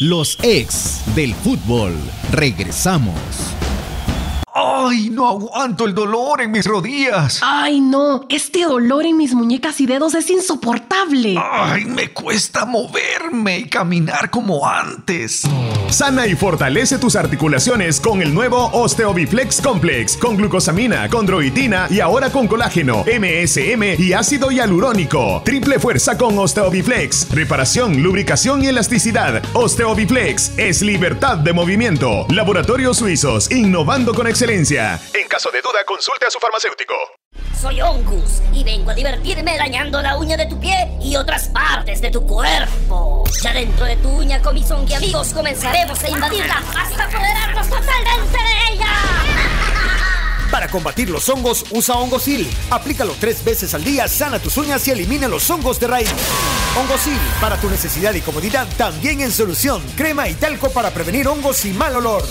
[0.00, 1.94] Los ex del fútbol.
[2.32, 3.14] Regresamos.
[4.60, 7.38] ¡Ay, no aguanto el dolor en mis rodillas!
[7.44, 8.26] ¡Ay, no!
[8.28, 11.36] Este dolor en mis muñecas y dedos es insoportable.
[11.38, 15.42] ¡Ay, me cuesta moverme y caminar como antes!
[15.90, 22.30] Sana y fortalece tus articulaciones con el nuevo Osteobiflex Complex, con glucosamina, condroitina y ahora
[22.30, 25.40] con colágeno, MSM y ácido hialurónico.
[25.44, 27.30] Triple fuerza con Osteobiflex.
[27.30, 29.40] Reparación, lubricación y elasticidad.
[29.54, 32.26] Osteobiflex es libertad de movimiento.
[32.28, 34.47] Laboratorios Suizos, innovando con excelencia.
[34.48, 36.94] En caso de duda, consulte a su farmacéutico.
[37.60, 42.00] Soy Ongus y vengo a divertirme dañando la uña de tu pie y otras partes
[42.00, 43.24] de tu cuerpo.
[43.42, 48.38] Ya dentro de tu uña con mis y amigos comenzaremos a invadirla hasta apoderarnos totalmente
[48.38, 48.88] de ella.
[50.50, 52.50] Para combatir los hongos, usa Hongosil.
[52.70, 56.10] Aplícalo tres veces al día, sana tus uñas y elimina los hongos de raíz.
[56.74, 59.82] Hongosil, para tu necesidad y comodidad, también en solución.
[59.94, 62.24] Crema y talco para prevenir hongos y mal olor.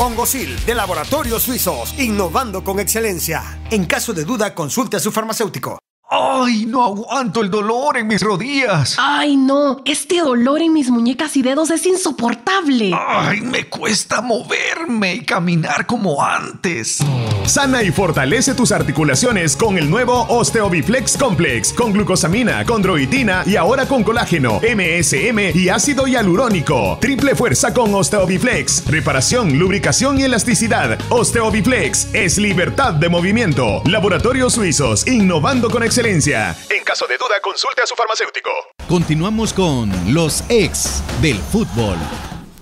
[0.00, 3.60] Hongosil, de Laboratorios Suizos, innovando con excelencia.
[3.70, 5.79] En caso de duda, consulte a su farmacéutico.
[6.12, 8.96] ¡Ay, no aguanto el dolor en mis rodillas!
[8.98, 12.90] Ay, no, este dolor en mis muñecas y dedos es insoportable.
[12.92, 16.98] ¡Ay, me cuesta moverme y caminar como antes!
[17.44, 23.86] Sana y fortalece tus articulaciones con el nuevo Osteobiflex Complex, con glucosamina, condroitina y ahora
[23.86, 26.98] con colágeno, MSM y ácido hialurónico.
[27.00, 28.86] Triple fuerza con Osteobiflex.
[28.86, 30.98] Reparación, lubricación y elasticidad.
[31.08, 33.82] Osteobiflex es libertad de movimiento.
[33.84, 35.99] Laboratorios Suizos, innovando con excelencia.
[36.02, 38.50] En caso de duda, consulte a su farmacéutico.
[38.88, 41.98] Continuamos con los ex del fútbol.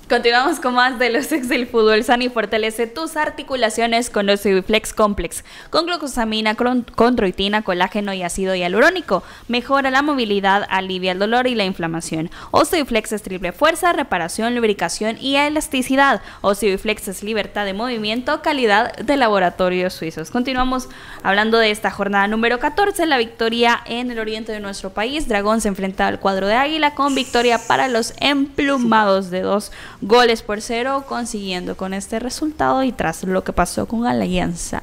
[0.09, 2.03] Continuamos con más de los ex del fútbol.
[2.03, 9.23] Sani fortalece tus articulaciones con los Flex Complex, con glucosamina, condroitina, colágeno y ácido hialurónico.
[9.49, 12.31] Mejora la movilidad, alivia el dolor y la inflamación.
[12.53, 16.23] Osteoflex es triple fuerza, reparación, lubricación y elasticidad.
[16.41, 20.31] Osteoflex es libertad de movimiento, calidad de laboratorios suizos.
[20.31, 20.89] Continuamos
[21.23, 25.29] hablando de esta jornada número 14, la victoria en el oriente de nuestro país.
[25.29, 30.43] Dragón se enfrenta al cuadro de Águila con victoria para los emplumados de dos goles
[30.43, 34.83] por cero, consiguiendo con este resultado y tras lo que pasó con Alianza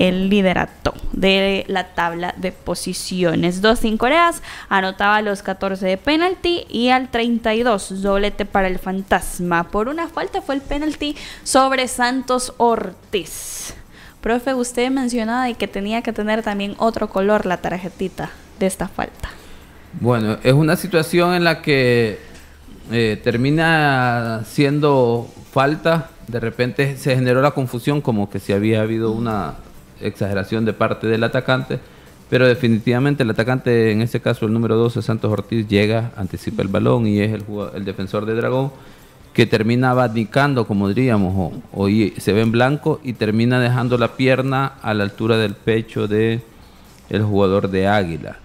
[0.00, 3.60] el liderato de la tabla de posiciones.
[3.60, 9.68] Dos sin Coreas anotaba los 14 de penalti y al 32 doblete para el fantasma.
[9.68, 13.74] Por una falta fue el penalti sobre Santos Ortiz.
[14.22, 19.28] Profe, usted mencionaba que tenía que tener también otro color la tarjetita de esta falta.
[20.00, 22.29] Bueno, es una situación en la que
[22.90, 29.12] eh, termina siendo falta, de repente se generó la confusión como que si había habido
[29.12, 29.54] una
[30.00, 31.78] exageración de parte del atacante,
[32.28, 36.68] pero definitivamente el atacante, en este caso el número 12, Santos Ortiz, llega, anticipa el
[36.68, 38.70] balón y es el, el defensor de Dragón
[39.32, 44.74] que termina abanicando, como diríamos, o, se ve en blanco y termina dejando la pierna
[44.82, 46.40] a la altura del pecho de
[47.08, 48.38] el jugador de Águila.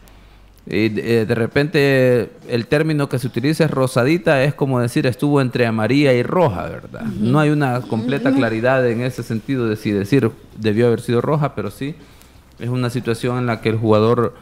[0.67, 5.39] Y eh, de repente el término que se utiliza es rosadita, es como decir estuvo
[5.39, 7.03] entre amarilla y roja, ¿verdad?
[7.03, 11.53] No hay una completa claridad en ese sentido de si decir debió haber sido roja,
[11.53, 11.95] pero sí
[12.59, 14.33] es una situación en la que el jugador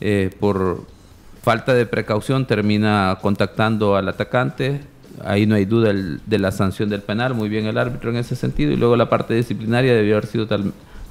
[0.00, 0.84] eh, por
[1.42, 4.80] falta de precaución termina contactando al atacante.
[5.24, 8.36] Ahí no hay duda de la sanción del penal, muy bien el árbitro en ese
[8.36, 8.72] sentido.
[8.72, 10.48] Y luego la parte disciplinaria debió haber sido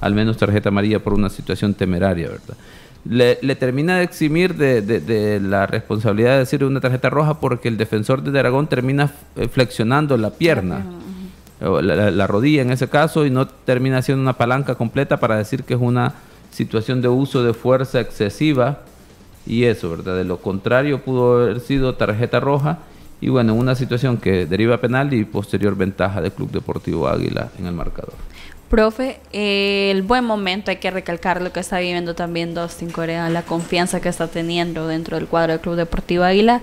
[0.00, 2.56] al menos tarjeta amarilla por una situación temeraria, ¿verdad?
[3.04, 8.22] Le, termina de eximir de, la responsabilidad de decir una tarjeta roja porque el defensor
[8.22, 10.84] de Aragón termina eh, flexionando la pierna,
[11.60, 15.74] la, rodilla en ese caso, y no termina siendo una palanca completa para decir que
[15.74, 16.14] es una
[16.50, 18.80] situación de uso de fuerza excesiva
[19.46, 20.16] y eso, ¿verdad?
[20.16, 22.78] De lo contrario pudo haber sido tarjeta roja
[23.20, 27.66] y bueno, una situación que deriva penal y posterior ventaja del Club Deportivo Águila en
[27.66, 28.14] el marcador.
[28.72, 33.42] Profe, el buen momento, hay que recalcar lo que está viviendo también Dustin Corea, la
[33.42, 36.62] confianza que está teniendo dentro del cuadro del Club Deportivo Águila.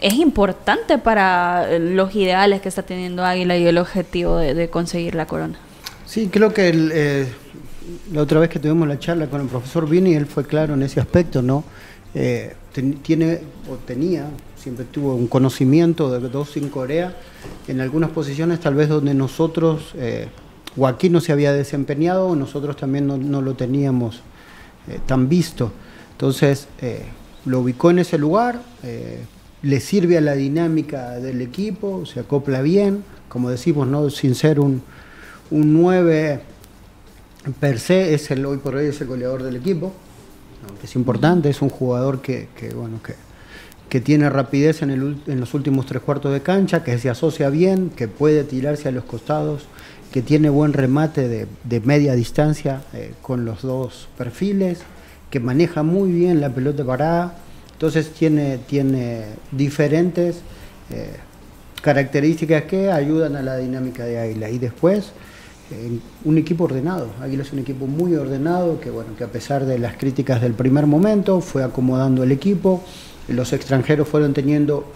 [0.00, 5.26] Es importante para los ideales que está teniendo Águila y el objetivo de, conseguir la
[5.26, 5.58] corona.
[6.06, 7.26] Sí, creo que eh,
[8.12, 10.84] la otra vez que tuvimos la charla con el profesor Vini, él fue claro en
[10.84, 11.64] ese aspecto, ¿no?
[12.14, 12.54] Eh,
[13.02, 17.12] tiene o tenía, siempre tuvo un conocimiento de Dustin Corea
[17.66, 19.96] en algunas posiciones tal vez donde nosotros...
[20.76, 24.22] O aquí no se había desempeñado, nosotros también no, lo teníamos
[24.88, 25.72] eh, tan visto.
[26.12, 27.04] Entonces, eh,
[27.44, 29.24] lo ubicó en ese lugar, eh,
[29.62, 34.10] le sirve a la dinámica del equipo, se acopla bien, como decimos, ¿no?
[34.10, 34.82] sin ser un,
[35.50, 36.40] un 9
[37.60, 39.92] per se, es el, hoy por hoy es el goleador del equipo,
[40.68, 43.14] aunque es importante, es un jugador que, bueno, que,
[43.88, 47.48] que tiene rapidez en, el, en los últimos tres cuartos de cancha, que se asocia
[47.50, 49.66] bien, que puede tirarse a los costados
[50.12, 54.80] que tiene buen remate de, media distancia eh, con los dos perfiles,
[55.30, 57.36] que maneja muy bien la pelota parada,
[57.72, 60.40] entonces tiene, tiene diferentes
[60.90, 61.10] eh,
[61.82, 64.48] características que ayudan a la dinámica de Águila.
[64.50, 65.12] Y después,
[65.70, 67.10] eh, un equipo ordenado.
[67.20, 70.54] Águila es un equipo muy ordenado que, bueno, que a pesar de las críticas del
[70.54, 72.82] primer momento, fue acomodando el equipo.
[73.28, 74.90] Los extranjeros fueron teniendo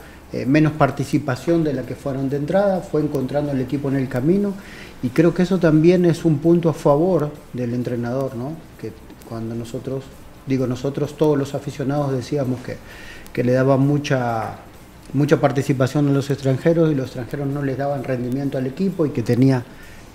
[0.46, 4.54] menos participación de la que fueron de entrada, fue encontrando el equipo en el camino.
[5.03, 8.53] Y creo que eso también es un punto a favor del entrenador, ¿no?
[8.80, 8.92] que
[9.28, 10.05] cuando nosotros,
[10.46, 12.76] digo nosotros, todos los aficionados decíamos que,
[13.32, 14.59] que le daba mucha
[15.12, 19.11] mucha participación en los extranjeros y los extranjeros no les daban rendimiento al equipo y
[19.11, 19.64] que tenía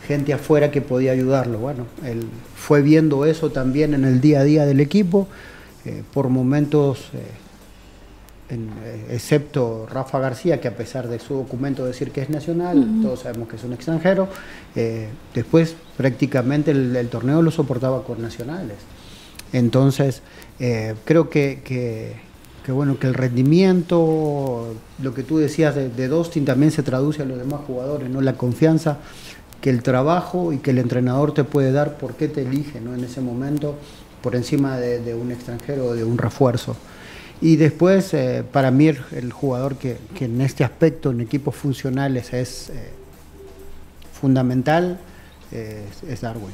[0.08, 1.60] gente afuera que podía ayudarlo.
[1.60, 2.26] Bueno, él
[2.56, 5.28] fue viendo eso también en el día a día del equipo,
[5.86, 7.20] eh, por momentos, eh,
[8.50, 13.22] eh, excepto Rafa García, que a pesar de su documento decir que es nacional, todos
[13.22, 14.30] sabemos que es un extranjero,
[15.34, 18.78] después prácticamente el, torneo lo soportaba con nacionales.
[19.52, 20.22] Entonces,
[21.06, 22.22] creo que
[22.68, 27.22] que bueno, que el rendimiento, lo que tú decías de, de Dostin también se traduce
[27.22, 28.20] a los demás jugadores, ¿no?
[28.20, 28.98] La confianza
[29.62, 32.94] que el trabajo y que el entrenador te puede dar, por qué te elige, ¿no?
[32.94, 33.76] En ese momento,
[34.22, 36.76] por encima de, un extranjero o de un refuerzo.
[37.42, 42.70] Y después, eh, para mí, el jugador que, en este aspecto, en equipos funcionales, es
[42.70, 42.92] eh,
[44.14, 45.00] fundamental,
[45.52, 46.52] es Darwin.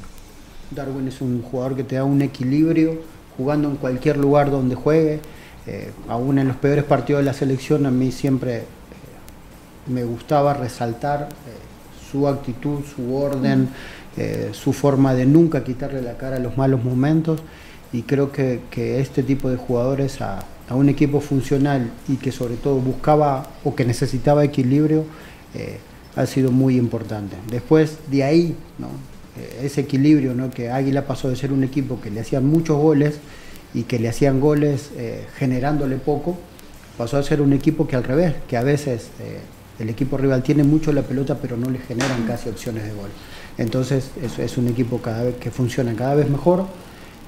[0.69, 3.01] Darwin es un jugador que te da un equilibrio
[3.38, 5.19] jugando en cualquier lugar donde juegue
[5.65, 8.63] eh, aún en los peores partidos de la selección, a mí siempre eh,
[9.88, 13.69] me gustaba resaltar eh, su actitud, su orden,
[14.51, 17.41] su forma de nunca quitarle la cara a los malos momentos.
[17.91, 18.61] Y creo que,
[18.99, 20.19] este tipo de jugadores
[20.72, 25.05] un equipo funcional y que sobre todo buscaba o que necesitaba equilibrio,
[26.16, 27.36] ha sido muy importante.
[27.51, 28.55] Después de ahí,
[29.61, 30.49] ese equilibrio, ¿no?
[30.49, 33.20] que Águila pasó de ser un equipo que le hacían muchos goles,
[33.74, 36.38] y que le hacían goles eh, generándole poco,
[36.97, 39.39] pasó a ser un equipo que al revés, que a veces eh,
[39.80, 43.09] el equipo rival tiene mucho la pelota pero no le generan casi opciones de gol.
[43.57, 46.68] Entonces es, es un equipo cada vez que funciona cada vez mejor,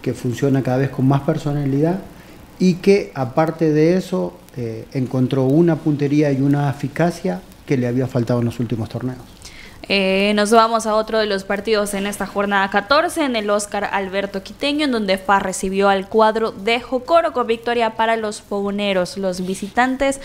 [0.02, 2.00] que funciona cada vez con más personalidad
[2.60, 8.08] y que aparte de eso eh, encontró una puntería y una eficacia que le había
[8.08, 9.20] faltado en los últimos torneos.
[9.88, 13.90] Eh, nos vamos a otro de los partidos en esta jornada 14, en el Oscar
[13.92, 19.18] Alberto Quiteño, en donde FA recibió al cuadro de Jocoro con victoria para los Pobuneros.
[19.18, 20.22] Los visitantes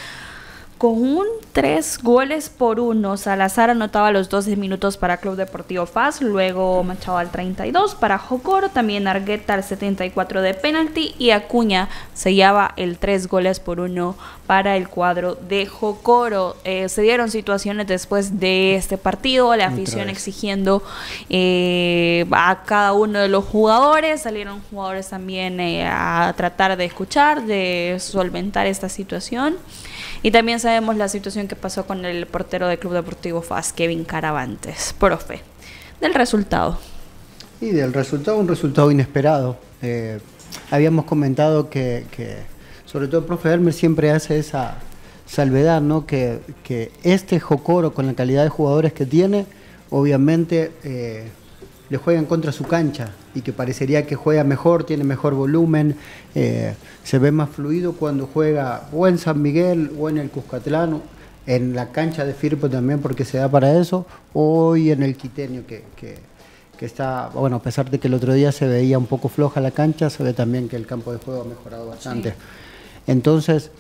[0.81, 3.19] con un 3 goles por 1.
[3.19, 8.71] Salazar anotaba los 12 minutos para Club Deportivo Faz, luego Machado al 32 para Jocoro,
[8.71, 14.17] también Argueta al 74 de penalti y Acuña sellaba el 3 goles por 1
[14.47, 16.57] para el cuadro de Jocoro.
[16.65, 20.83] Eh, se dieron situaciones después de este partido, la afición exigiendo
[21.29, 27.45] eh, a cada uno de los jugadores, salieron jugadores también eh, a tratar de escuchar,
[27.45, 29.59] de solventar esta situación.
[30.23, 34.05] Y también sabemos la situación que pasó con el portero del Club Deportivo FAS, Kevin
[34.05, 34.95] Caravantes.
[35.01, 35.41] Profe,
[36.01, 36.79] del resultado.
[37.61, 39.57] Y del resultado, un resultado inesperado.
[39.83, 40.21] Eh,
[40.71, 42.05] habíamos comentado que,
[42.87, 44.77] sobre todo el profe Elmer siempre hace esa
[45.27, 46.07] salvedad, ¿no?
[46.07, 46.39] Que,
[47.03, 49.47] este Jocoro, con la calidad de jugadores que tiene,
[49.91, 51.31] obviamente eh,
[51.91, 55.97] le juegan contra su cancha y que parecería que juega mejor, tiene mejor volumen,
[56.35, 61.03] eh, se ve más fluido cuando juega o en San Miguel o en el Cuscatlán,
[61.47, 65.65] en la cancha de Firpo también porque se da para eso, hoy en el Quiteño
[65.67, 65.85] que,
[66.81, 69.73] está, bueno, a pesar de que el otro día se veía un poco floja la
[69.73, 72.35] cancha, se ve también que el campo de juego ha mejorado bastante.
[73.07, 73.71] Entonces,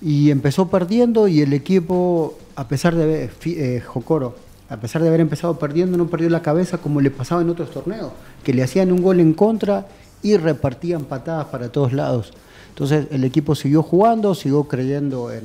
[0.00, 4.34] y empezó perdiendo y el equipo, a pesar de eh, Jocoro,
[4.72, 7.70] a pesar de haber empezado perdiendo, no perdió la cabeza como le pasaba en otros
[7.70, 8.10] torneos,
[8.42, 9.86] que le hacían un gol en contra
[10.22, 12.32] y repartían patadas para todos lados.
[12.70, 15.44] Entonces el equipo siguió jugando, siguió creyendo en,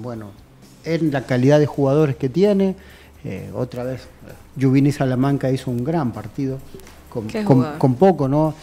[0.00, 0.30] bueno,
[0.84, 2.76] en la calidad de jugadores que tiene.
[3.24, 4.02] Eh, otra vez,
[4.60, 6.58] Juvini Salamanca hizo un gran partido,
[7.78, 8.54] con, poco, ¿no?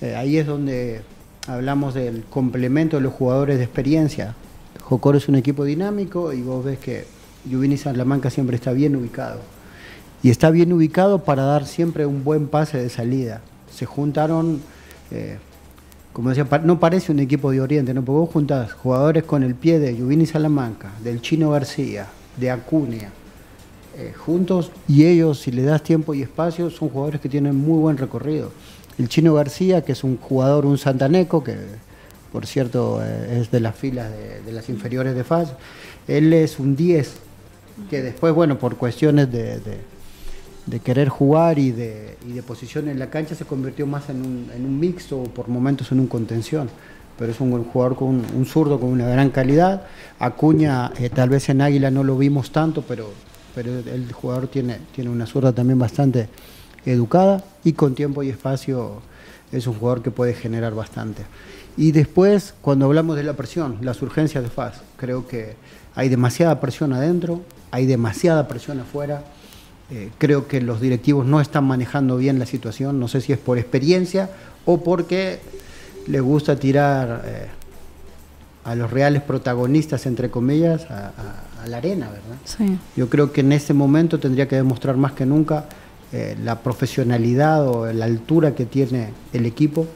[0.00, 1.02] Eh, ahí es donde
[1.46, 4.34] hablamos del complemento de los jugadores de experiencia.
[4.82, 9.40] Jocoro es un equipo dinámico y vos ves que Yuvini Salamanca siempre está bien ubicado.
[10.22, 13.40] Y está bien ubicado para dar siempre un buen pase de salida.
[13.74, 14.60] Se juntaron,
[15.10, 15.38] eh,
[16.12, 18.04] como decía, no parece un equipo de Oriente, ¿no?
[18.04, 23.10] Porque vos juntás jugadores con el pie de Yuvini Salamanca, del Chino García, de Acuña,
[23.96, 27.78] eh, juntos, y ellos, si le das tiempo y espacio, son jugadores que tienen muy
[27.78, 28.52] buen recorrido.
[28.98, 31.56] El Chino García, que es un jugador, un santaneco, que
[32.30, 35.54] por cierto eh, es de las filas de, de las inferiores de FAS,
[36.06, 37.29] él es un 10
[37.88, 39.60] que después, bueno, por cuestiones de,
[40.84, 42.16] querer jugar y de,
[42.46, 45.92] posición en la cancha se convirtió más en un, en un mixto o por momentos
[45.92, 46.68] en un contención.
[47.18, 49.82] pero es un jugador con un zurdo con una gran calidad.
[50.18, 53.10] Acuña, eh, tal vez en Águila no lo vimos tanto, pero,
[53.54, 56.28] pero el jugador tiene, tiene una zurda también bastante
[56.86, 59.02] educada y con tiempo y espacio
[59.52, 61.24] es un jugador que puede generar bastante.
[61.76, 65.54] Y después, cuando hablamos de la presión, las urgencias de FAS, creo que
[65.94, 69.24] hay demasiada presión adentro, hay demasiada presión afuera.
[69.90, 73.38] Eh, creo que los directivos no están manejando bien la situación, no sé si es
[73.38, 74.30] por experiencia
[74.64, 75.40] o porque
[76.06, 77.46] les gusta tirar eh,
[78.64, 81.12] a los reales protagonistas, entre comillas, a,
[81.66, 82.78] la arena, ¿verdad?
[82.96, 85.66] Yo creo que en este momento tendría que demostrar más que nunca
[86.10, 89.86] eh, la profesionalidad o la altura que tiene el equipo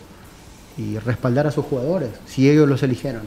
[0.76, 3.22] y respaldar a sus jugadores, si ellos los eligieron.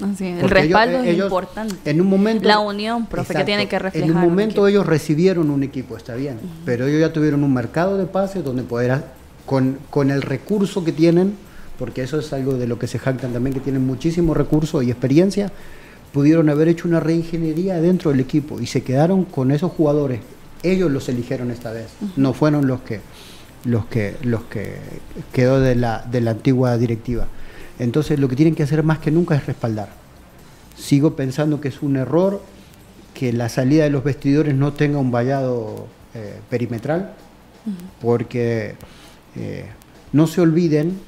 [0.00, 1.74] El respaldo es importante.
[1.84, 4.10] En un momento, la unión, profe, que tiene que reflejar.
[4.10, 7.96] En un momento ellos recibieron un equipo, está bien, pero ellos ya tuvieron un mercado
[7.96, 9.02] de pases donde poder,
[9.44, 11.34] con, con el recurso que tienen,
[11.78, 14.90] porque eso es algo de lo que se jactan también, que tienen muchísimo recurso y
[14.90, 15.52] experiencia,
[16.12, 20.20] pudieron haber hecho una reingeniería dentro del equipo y se quedaron con esos jugadores
[20.62, 23.00] ellos los eligieron esta vez, no fueron los que
[23.64, 24.76] los que los que
[25.32, 27.26] quedó de la, de la antigua directiva.
[27.78, 29.88] Entonces lo que tienen que hacer más que nunca es respaldar.
[30.76, 32.42] Sigo pensando que es un error
[33.14, 37.12] que la salida de los vestidores no tenga un vallado eh, perimetral,
[38.00, 38.74] porque
[39.34, 39.64] eh,
[40.12, 40.98] no se olviden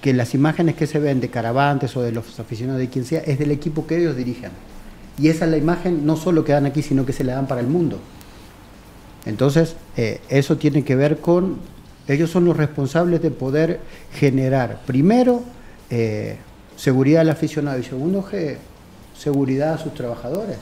[0.00, 3.20] que las imágenes que se ven de Caravantes o de los aficionados de quien sea
[3.20, 4.50] es del equipo que ellos dirigen.
[5.18, 7.46] Y esa es la imagen no solo que dan aquí, sino que se la dan
[7.46, 8.00] para el mundo.
[9.26, 11.58] Entonces, eh, eso tiene que ver con,
[12.08, 13.80] ellos son los responsables de poder
[14.12, 15.42] generar, primero,
[15.90, 16.36] eh,
[16.76, 18.26] seguridad al aficionado y segundo,
[19.16, 20.58] seguridad a sus trabajadores.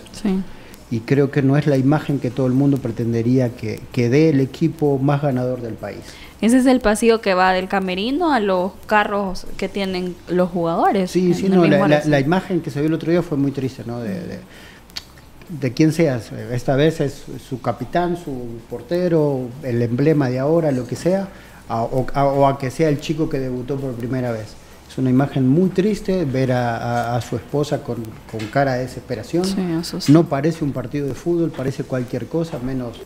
[0.90, 4.28] Y creo que no es la imagen que todo el mundo pretendería que, que dé
[4.28, 6.00] el equipo más ganador del país.
[6.42, 11.10] Ese es el pasillo que va del camerino a los carros que tienen los jugadores.
[11.10, 14.00] Sí, sí, no, la, imagen que se vio el otro día fue muy triste, ¿no?
[14.00, 14.40] de
[15.60, 16.30] de quien seas.
[16.32, 21.28] Esta vez es su capitán, su portero, el emblema de ahora, lo que sea,
[21.68, 24.54] o, a, que sea el chico que debutó por primera vez.
[24.92, 28.04] Es una imagen muy triste ver a, su esposa con,
[28.52, 29.46] cara de desesperación.
[30.08, 33.00] No parece un partido de fútbol, parece cualquier cosa menos.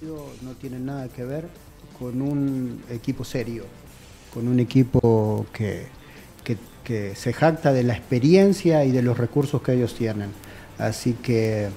[0.00, 1.46] No tiene nada que ver
[1.98, 3.64] con un equipo serio,
[4.32, 5.88] con un equipo que,
[6.84, 10.30] que, se jacta de la experiencia y de los recursos que ellos tienen.
[10.78, 11.68] Así que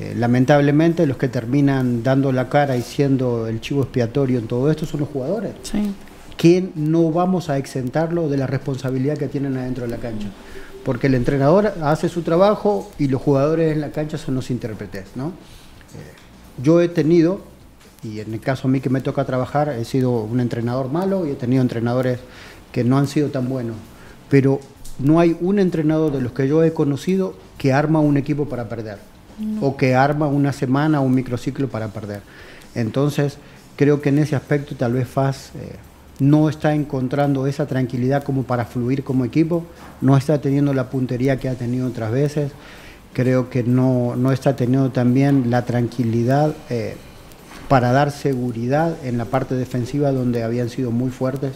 [0.00, 4.70] eh, lamentablemente los que terminan dando la cara y siendo el chivo expiatorio en todo
[4.70, 5.52] esto son los jugadores.
[5.62, 5.92] Sí.
[6.38, 10.28] Que no vamos a exentarlo de la responsabilidad que tienen adentro de la cancha.
[10.86, 15.04] Porque el entrenador hace su trabajo y los jugadores en la cancha son los intérpretes.
[15.16, 15.26] ¿no?
[15.26, 17.42] Eh, yo he tenido,
[18.02, 21.26] y en el caso a mí que me toca trabajar, he sido un entrenador malo
[21.26, 22.20] y he tenido entrenadores
[22.72, 23.76] que no han sido tan buenos,
[24.30, 24.60] pero
[24.98, 28.70] no hay un entrenador de los que yo he conocido que arma un equipo para
[28.70, 29.09] perder
[29.60, 32.22] o que arma una semana o un microciclo para perder.
[32.74, 33.38] Entonces,
[33.76, 35.76] creo que en ese aspecto tal vez FAS eh,
[36.18, 39.64] no está encontrando esa tranquilidad como para fluir como equipo,
[40.00, 42.52] no está teniendo la puntería que ha tenido otras veces,
[43.14, 46.96] creo que no, no está teniendo también la tranquilidad eh,
[47.68, 51.52] para dar seguridad en la parte defensiva donde habían sido muy fuertes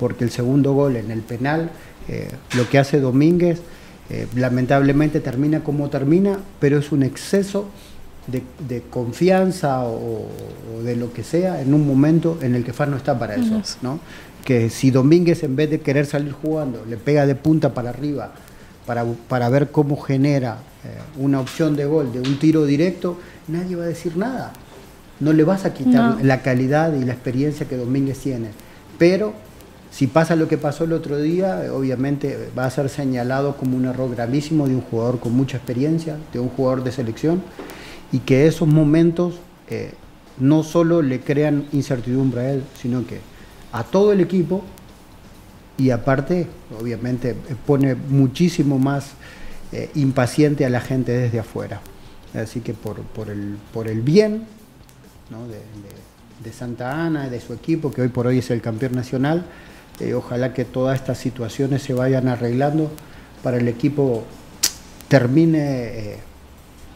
[0.00, 1.70] porque el segundo gol en el penal,
[2.08, 3.60] eh, lo que hace Domínguez,
[4.10, 7.68] eh, lamentablemente termina como termina, pero es un exceso
[8.26, 10.26] de, confianza o,
[10.84, 13.62] de lo que sea en un momento en el que Far no está para eso.
[13.82, 14.00] ¿no?
[14.44, 18.32] Que si Domínguez en vez de querer salir jugando le pega de punta para arriba
[18.86, 20.88] para, para ver cómo genera eh,
[21.18, 24.52] una opción de gol de un tiro directo, nadie va a decir nada.
[25.20, 28.48] No le vas a quitar la calidad y la experiencia que Domínguez tiene.
[28.98, 29.34] Pero
[29.90, 33.86] si pasa lo que pasó el otro día, obviamente va a ser señalado como un
[33.86, 37.42] error gravísimo de un jugador con mucha experiencia, de un jugador de selección,
[38.12, 39.34] y que esos momentos
[39.68, 39.92] eh,
[40.38, 43.20] no solo le crean incertidumbre a él, sino que
[43.72, 44.62] a todo el equipo,
[45.76, 46.46] y aparte,
[46.78, 47.34] obviamente,
[47.66, 49.12] pone muchísimo más
[49.72, 51.80] eh, impaciente a la gente desde afuera.
[52.34, 54.44] Así que por, el, bien
[55.30, 59.46] de, de Santa Ana, de su equipo, que hoy por hoy es el campeón nacional,
[60.00, 62.90] eh, ojalá que todas estas situaciones se vayan arreglando
[63.42, 64.24] para el equipo
[65.08, 66.16] termine eh,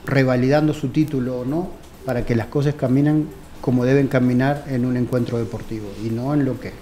[0.06, 1.70] revalidando su título o no,
[2.04, 3.28] para que las cosas caminen
[3.60, 6.72] como deben caminar en un encuentro deportivo y no en lo que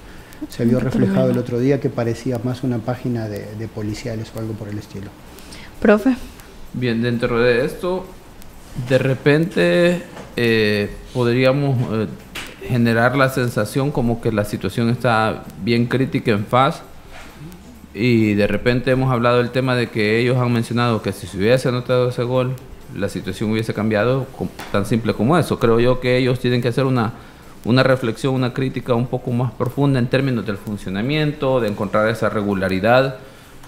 [0.49, 4.55] se vio reflejado el otro día que parecía más una página de, policiales o algo
[4.55, 5.11] por el estilo.
[5.81, 6.17] Profe.
[6.73, 8.05] Bien, dentro de esto,
[8.89, 10.03] de repente
[10.37, 11.77] eh, podríamos
[12.69, 16.83] generar la sensación como que la situación está bien crítica en FAS
[17.95, 21.37] y de repente hemos hablado del tema de que ellos han mencionado que si se
[21.37, 22.55] hubiese anotado ese gol,
[22.97, 24.27] la situación hubiese cambiado,
[24.71, 25.59] tan simple como eso.
[25.59, 27.13] Creo yo que ellos tienen que hacer una,
[27.65, 32.29] una reflexión, una crítica un poco más profunda en términos del funcionamiento, de encontrar esa
[32.29, 33.17] regularidad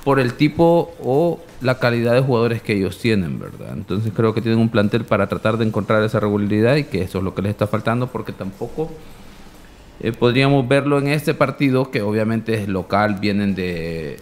[0.05, 3.73] por el tipo o la calidad de jugadores que ellos tienen, ¿verdad?
[3.73, 7.19] Entonces creo que tienen un plantel para tratar de encontrar esa regularidad y que eso
[7.19, 8.91] es lo que les está faltando porque tampoco
[10.01, 14.19] eh, podríamos verlo en este partido que obviamente es local, vienen de,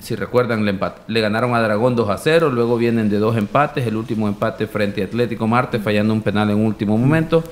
[0.00, 3.86] si recuerdan, le, le, ganaron a Dragón 2 a 0, luego vienen de dos empates,
[3.86, 7.44] el último empate frente a Atlético Marte fallando un penal en último momento.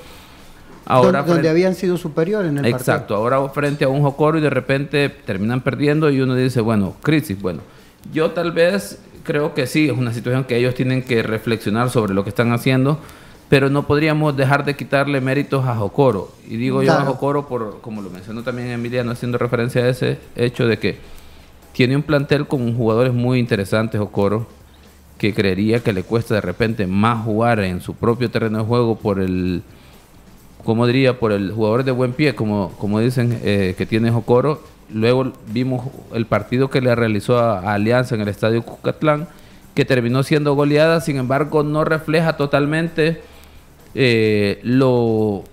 [0.85, 4.49] Ahora donde, habían sido superiores en el Exacto, ahora frente a un Jocoro y de
[4.49, 7.61] repente terminan perdiendo y uno dice, bueno, crisis, bueno,
[8.11, 12.13] yo tal vez creo que sí, es una situación que ellos tienen que reflexionar sobre
[12.13, 12.99] lo que están haciendo,
[13.49, 16.31] pero no podríamos dejar de quitarle méritos a Jocoro.
[16.47, 20.19] Y digo yo a Jocoro, por, como lo mencionó también Emiliano, haciendo referencia a ese
[20.35, 20.97] hecho de que
[21.73, 24.47] tiene un plantel con jugadores muy interesantes, Jocoro,
[25.17, 28.97] que creería que le cuesta de repente más jugar en su propio terreno de juego
[28.97, 29.63] por el
[30.63, 34.61] como diría, por el jugador de buen pie, como, como dicen eh, que tiene Jocoro.
[34.93, 39.27] Luego vimos el partido que le realizó a, Alianza en el Estadio Cucatlán,
[39.73, 43.21] que terminó siendo goleada, sin embargo no refleja totalmente
[43.95, 45.43] eh, lo,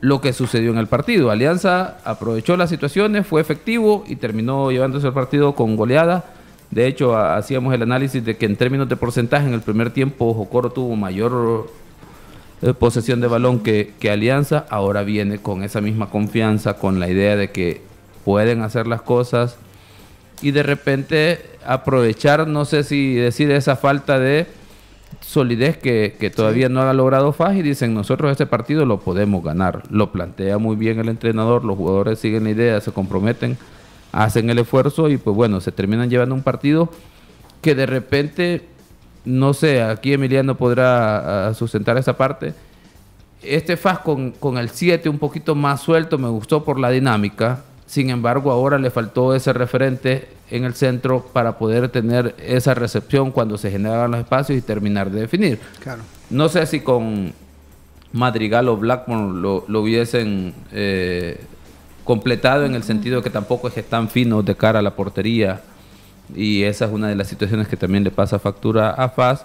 [0.00, 1.30] lo que sucedió en el partido.
[1.30, 6.24] Alianza aprovechó las situaciones, fue efectivo y terminó llevándose el partido con goleada.
[6.70, 10.34] De hecho, hacíamos el análisis de que en términos de porcentaje en el primer tiempo
[10.34, 11.70] Jocoro tuvo mayor
[12.62, 17.36] eh, posesión de balón que, Alianza, ahora viene con esa misma confianza, con la idea
[17.36, 17.82] de que
[18.24, 19.56] pueden hacer las cosas
[20.40, 24.46] y de repente aprovechar, no sé si decir esa falta de
[25.20, 29.82] solidez que, todavía no ha logrado Faj y dicen nosotros este partido lo podemos ganar.
[29.90, 33.58] Lo plantea muy bien el entrenador, los jugadores siguen la idea, se comprometen,
[34.12, 36.90] hacen el esfuerzo y pues bueno, se terminan llevando un partido
[37.60, 38.62] que de repente
[39.26, 42.54] no sé, aquí Emiliano podrá sustentar esa parte.
[43.42, 47.64] Este FAS con, con el 7 un poquito más suelto me gustó por la dinámica.
[47.86, 53.30] Sin embargo, ahora le faltó ese referente en el centro para poder tener esa recepción
[53.30, 55.60] cuando se generaban los espacios y terminar de definir.
[55.80, 56.02] Claro.
[56.30, 57.32] No sé si con
[58.12, 61.40] Madrigal o Blackmore lo, lo hubiesen eh,
[62.04, 64.94] completado en el sentido de que tampoco es que están finos de cara a la
[64.94, 65.60] portería
[66.34, 69.44] y esa es una de las situaciones que también le pasa factura a FAS.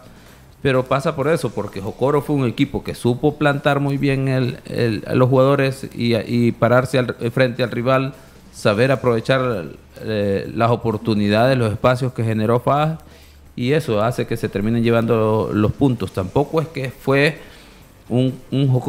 [0.61, 5.03] Pero pasa por eso, porque Jocoro fue un equipo que supo plantar muy bien el,
[5.07, 8.13] a los jugadores y, pararse frente al rival,
[8.53, 9.69] saber aprovechar
[10.01, 12.99] eh, las oportunidades, los espacios que generó FAS
[13.55, 16.11] y eso hace que se terminen llevando los puntos.
[16.11, 17.39] Tampoco es que fue
[18.07, 18.83] un, un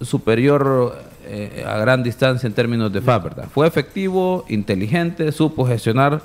[0.00, 3.48] superior eh, a gran distancia en términos de FAS, ¿verdad?
[3.52, 6.20] Fue efectivo, inteligente, supo gestionar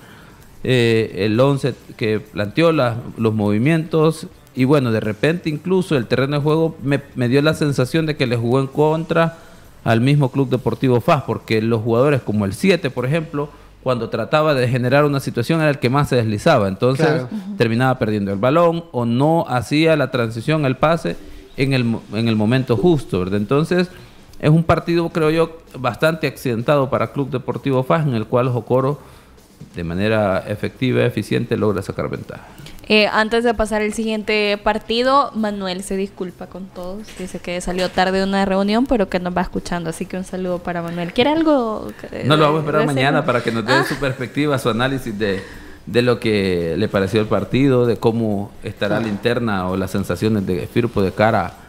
[0.63, 6.43] eh, el 11 que planteó los movimientos y bueno, de repente incluso el terreno de
[6.43, 9.37] juego me, dio la sensación de que le jugó en contra
[9.85, 13.49] al mismo Club Deportivo FAS, porque los jugadores como el 7, por ejemplo,
[13.83, 17.25] cuando trataba de generar una situación era el que más se deslizaba, entonces
[17.57, 21.15] terminaba perdiendo el balón o no hacía la transición, el pase
[21.55, 23.37] en el, en el momento justo, ¿verdad?
[23.37, 23.89] Entonces
[24.39, 28.99] es un partido, creo yo, bastante accidentado para Club Deportivo FAS, en el cual Jocoro
[29.75, 32.45] de manera efectiva, eficiente, logra sacar ventaja.
[32.91, 37.05] Eh, antes de pasar el siguiente partido, Manuel se disculpa con todos.
[37.19, 39.91] Dice que salió tarde de una reunión, pero que nos va escuchando.
[39.91, 41.13] Así que un saludo para Manuel.
[41.13, 41.91] ¿Quiere algo?
[42.25, 43.85] no, lo vamos a esperar mañana para que nos dé ah.
[43.87, 45.43] su perspectiva, su análisis de,
[45.85, 50.47] de, lo que le pareció el partido, de cómo estará la interna o las sensaciones
[50.47, 51.68] de Firpo de cara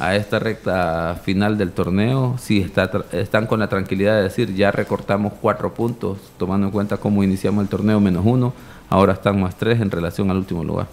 [0.00, 4.72] a esta recta final del torneo, si está, están con la tranquilidad de decir ya
[4.72, 8.54] recortamos cuatro puntos, tomando en cuenta cómo iniciamos el torneo menos uno,
[8.88, 10.86] ahora están más tres en relación al último lugar.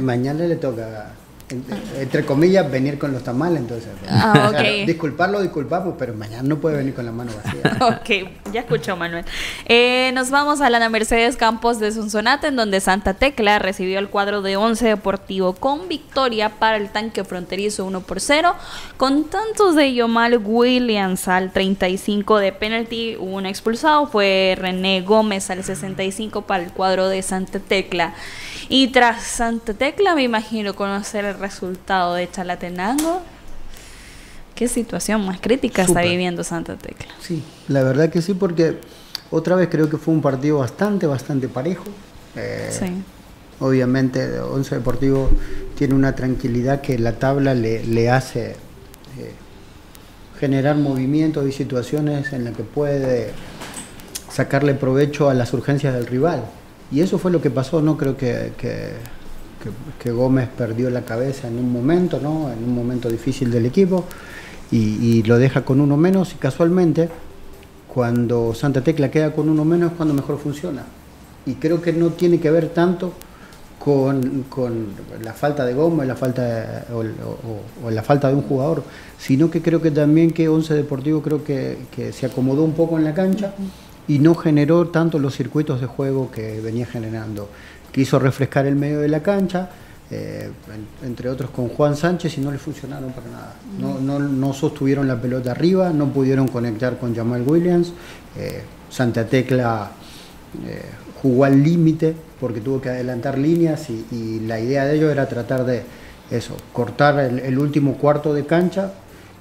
[0.00, 1.14] mañana le toca
[1.48, 3.88] entre comillas, venir con los tamales, entonces.
[4.08, 4.50] Ah,
[4.86, 7.86] disculparlo, disculpamos, pero mañana no puede venir con la mano vacía.
[7.86, 9.24] ok, ya escuchó Manuel.
[9.66, 14.08] Eh, nos vamos a la Mercedes Campos de Sonsonate, en donde Santa Tecla recibió el
[14.08, 18.54] cuadro de 11 Deportivo con victoria para el tanque fronterizo 1 por 0,
[18.96, 25.50] con tantos de Yomal Williams al 35 de penalty, hubo un expulsado, fue René Gómez
[25.50, 28.14] al 65 para el cuadro de Santa Tecla.
[28.68, 33.22] Y tras Santa Tecla, me imagino conocer el resultado de Chalatenango.
[34.54, 37.12] Qué situación más crítica está viviendo Santa Tecla.
[37.20, 38.78] Sí, la verdad que sí, porque
[39.30, 41.84] otra vez creo que fue un partido bastante, bastante parejo.
[42.36, 42.86] Eh, sí.
[43.60, 45.30] Obviamente, Once Deportivo
[45.76, 48.50] tiene una tranquilidad que la tabla le, le hace
[49.18, 49.32] eh,
[50.38, 53.32] generar movimientos y situaciones en las que puede
[54.30, 56.44] sacarle provecho a las urgencias del rival.
[56.94, 61.58] Y eso fue lo que pasó, no creo que, que, Gómez perdió la cabeza en
[61.58, 62.52] un momento, ¿no?
[62.52, 64.04] en un momento difícil del equipo,
[64.70, 67.08] y, lo deja con uno menos y casualmente
[67.88, 70.84] cuando Santa Tecla queda con uno menos es cuando mejor funciona.
[71.46, 73.12] Y creo que no tiene que ver tanto
[73.80, 74.86] con, con
[75.22, 78.84] la falta de goma la falta o la falta de un jugador,
[79.18, 82.98] sino que creo que también que Once Deportivo creo que, que se acomodó un poco
[82.98, 83.52] en la cancha
[84.08, 87.48] y no generó tanto los circuitos de juego que venía generando.
[87.92, 89.70] Quiso refrescar el medio de la cancha,
[90.10, 90.50] eh,
[91.02, 93.54] en- entre otros con Juan Sánchez y no le funcionaron para nada.
[93.80, 97.92] No, no, no sostuvieron la pelota arriba, no pudieron conectar con Jamal Williams.
[98.36, 99.90] eh, Santa Tecla
[100.66, 100.82] eh,
[101.22, 105.64] jugó al límite porque tuvo que adelantar líneas y, la idea de ellos era tratar
[105.64, 105.82] de
[106.30, 108.92] eso, cortar el último cuarto de cancha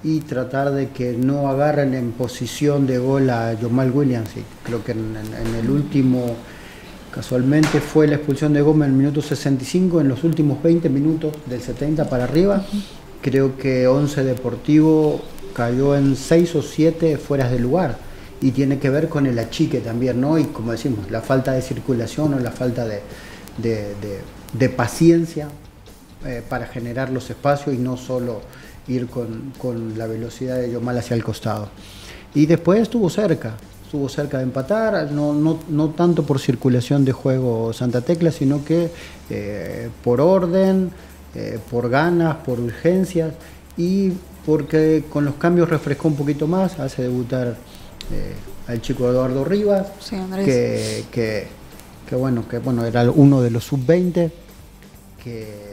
[0.03, 4.31] y tratar de que no agarren en posición de gol a Jamal Williams.
[4.63, 5.15] Creo que en,
[5.59, 6.35] el último,
[7.13, 11.33] casualmente fue la expulsión de Gómez en el minuto 65, en los últimos 20 minutos
[11.45, 12.65] del 70 para arriba.
[13.21, 15.21] Creo que 11 Deportivo
[15.55, 17.97] cayó en 6 o 7 fueras de lugar
[18.41, 20.37] y tiene que ver con el achique también, ¿no?
[20.37, 22.99] Y como decimos, la falta de circulación o la falta de,
[23.57, 24.19] de- de-
[24.51, 25.47] de paciencia
[26.25, 28.41] eh, para generar los espacios y no solo
[28.87, 31.69] ir con, con la velocidad de Yomal hacia el costado.
[32.35, 33.53] Y después estuvo cerca,
[33.85, 38.65] estuvo cerca de empatar, no, no, no tanto por circulación de juego Santa Tecla, sino
[38.65, 38.89] que
[39.29, 40.91] eh, por orden,
[41.35, 43.33] eh, por ganas, por urgencias
[43.77, 44.11] y
[44.45, 47.55] porque con los cambios refrescó un poquito más, hace debutar
[48.11, 48.33] eh,
[48.67, 51.47] al chico Eduardo Rivas, Sí, que, que,
[52.09, 54.31] que bueno, que bueno, era uno de los sub-20,
[55.23, 55.72] que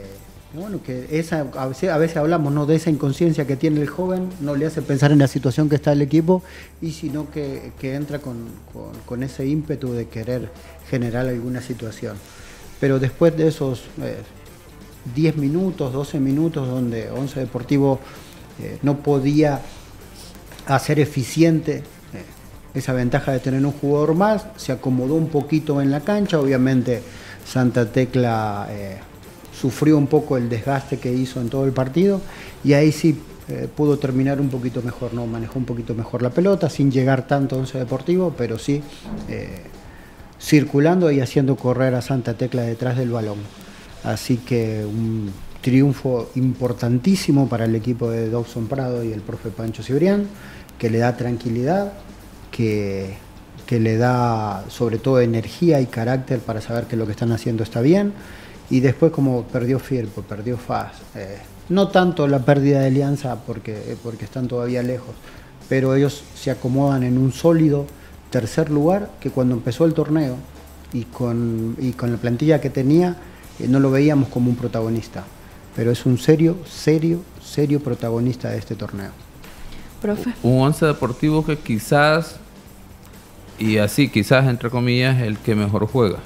[0.53, 2.65] bueno, que esa, a veces, a veces hablamos ¿no?
[2.65, 5.75] de esa inconsciencia que tiene el joven, no le hace pensar en la situación que
[5.75, 6.43] está el equipo,
[6.81, 10.49] y sino que, entra con ese ímpetu de querer
[10.89, 12.17] generar alguna situación.
[12.79, 14.17] Pero después de esos eh,
[15.15, 17.99] 10 minutos, 12 minutos, donde Once Deportivo
[18.59, 19.61] eh, no podía
[20.67, 21.83] hacer eficiente eh,
[22.75, 27.01] esa ventaja de tener un jugador más, se acomodó un poquito en la cancha, obviamente
[27.45, 28.99] Santa Tecla eh,
[29.61, 32.19] sufrió un poco el desgaste que hizo en todo el partido
[32.63, 33.15] y ahí sí
[33.47, 37.27] eh, pudo terminar un poquito mejor, no manejó un poquito mejor la pelota sin llegar
[37.27, 38.81] tanto a Once Deportivo, pero sí
[39.29, 39.61] eh,
[40.39, 43.37] circulando y haciendo correr a Santa Tecla detrás del balón.
[44.03, 45.31] Así que un
[45.61, 50.25] triunfo importantísimo para el equipo de Dobson Prado y el profe Pancho Cibrián,
[50.79, 51.93] que le da tranquilidad,
[52.49, 53.13] que,
[53.67, 57.61] que le da sobre todo energía y carácter para saber que lo que están haciendo
[57.61, 58.13] está bien.
[58.71, 61.37] Y después como perdió Firpo, perdió Faz, eh,
[61.69, 65.13] no tanto la pérdida de Alianza porque, porque están todavía lejos,
[65.69, 67.85] pero ellos se acomodan en un sólido
[68.29, 70.37] tercer lugar que cuando empezó el torneo
[70.93, 73.17] y con, y con la plantilla que tenía
[73.59, 75.25] eh, no lo veíamos como un protagonista,
[75.75, 79.11] pero es un serio, serio, serio protagonista de este torneo.
[80.01, 80.33] Profe.
[80.43, 82.37] Un once deportivo que quizás,
[83.59, 86.19] y así quizás entre comillas, el que mejor juega.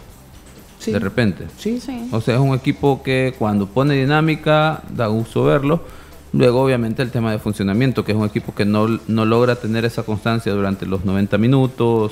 [0.86, 0.92] Sí.
[0.92, 1.46] De repente.
[1.58, 2.08] Sí, Sí.
[2.12, 5.82] O sea, es un equipo que cuando pone dinámica, da gusto verlo.
[6.34, 9.86] Luego, obviamente, el tema de funcionamiento, que es un equipo que no, no logra tener
[9.86, 12.12] esa constancia durante los 90 minutos.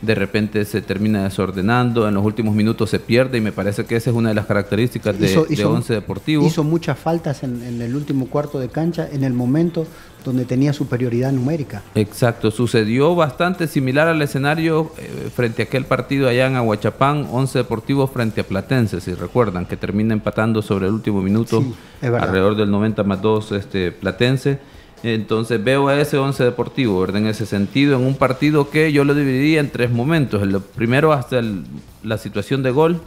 [0.00, 3.96] De repente se termina desordenando, en los últimos minutos se pierde y me parece que
[3.96, 6.46] esa es una de las características de, Hizo- de hizo- Once Deportivo.
[6.46, 9.88] Hizo muchas faltas en, en el último cuarto de cancha en el momento
[10.24, 11.82] donde tenía superioridad numérica.
[11.94, 17.58] Exacto, sucedió bastante similar al escenario eh, frente a aquel partido allá en Aguachapán, Once
[17.58, 21.74] Deportivo frente a Platense, si recuerdan, que termina empatando sobre el último minuto, Sí,
[22.06, 24.58] alrededor del 90 más 2 este, Platense.
[25.04, 27.18] Entonces veo a ese Once Deportivo, ¿verdad?
[27.22, 30.42] En ese sentido, en un partido que yo lo dividía en tres momentos.
[30.42, 31.62] El primero hasta el-
[32.02, 33.00] la situación de gol,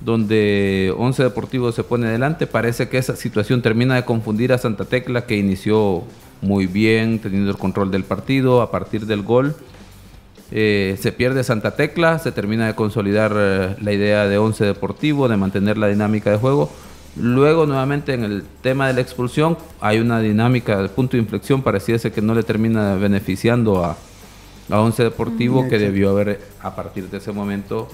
[0.00, 2.46] donde Once Deportivo se pone delante.
[2.46, 6.04] Parece que esa situación termina de confundir a Santa Tecla, que inició
[6.40, 8.62] muy bien, teniendo el control del partido.
[8.62, 9.56] A partir del gol,
[10.50, 15.28] eh, se pierde Santa Tecla, se termina de consolidar eh, la idea de Once Deportivo,
[15.28, 16.70] de mantener la dinámica de juego.
[17.16, 21.62] Luego, nuevamente, en el tema de la expulsión, hay una dinámica de punto de inflexión,
[21.62, 23.96] pareciese que no le termina beneficiando a,
[24.70, 27.88] a Once Deportivo, Mm, que debió haber, a partir de ese momento,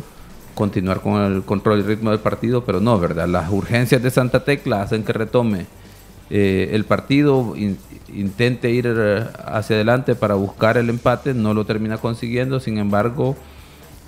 [0.55, 3.27] continuar con el control y ritmo del partido, pero no, ¿verdad?
[3.29, 5.67] Las urgencias de Santa Tecla hacen que retome
[6.31, 7.79] eh, el partido, in-
[8.15, 13.37] intente ir eh, hacia adelante para buscar el empate, no lo termina consiguiendo, sin embargo,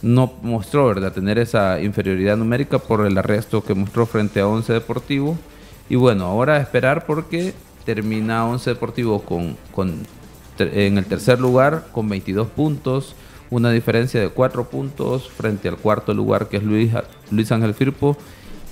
[0.02, 4.72] no mostró, ¿verdad?, tener esa inferioridad numérica por el arresto que mostró frente a Once
[4.72, 5.36] Deportivo.
[5.88, 9.56] Y bueno, ahora esperar porque termina Once Deportivo con,
[10.58, 13.14] en el tercer lugar con 22 puntos,
[13.50, 16.92] una diferencia de 4 puntos frente al cuarto lugar que es Luis,
[17.30, 18.16] Luis Ángel Firpo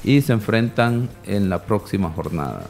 [0.02, 2.62] y se enfrentan en la próxima jornada.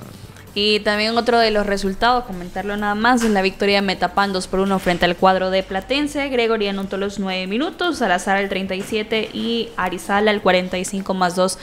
[0.57, 4.47] Y también otro de los resultados, comentarlo nada más, es la victoria de Metapan 2
[4.47, 6.29] por 1 frente al cuadro de Platense.
[6.29, 11.59] Gregory anotó los 9 minutos, Salazar al 37 y Arizala al 45 más 2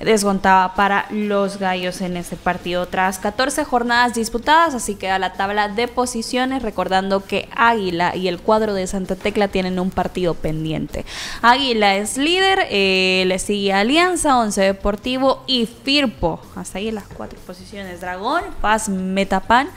[0.00, 2.86] descontaba para los gallos en este partido.
[2.86, 8.38] Tras 14 jornadas disputadas, así queda la tabla de posiciones, recordando que Águila y el
[8.38, 11.04] cuadro de Santa Tecla tienen un partido pendiente.
[11.42, 16.40] Águila es líder, eh, le sigue Alianza, Once Deportivo y Firpo.
[16.54, 18.00] Hasta ahí las cuatro posiciones.
[18.00, 19.68] Dragón, Paz, Metapan,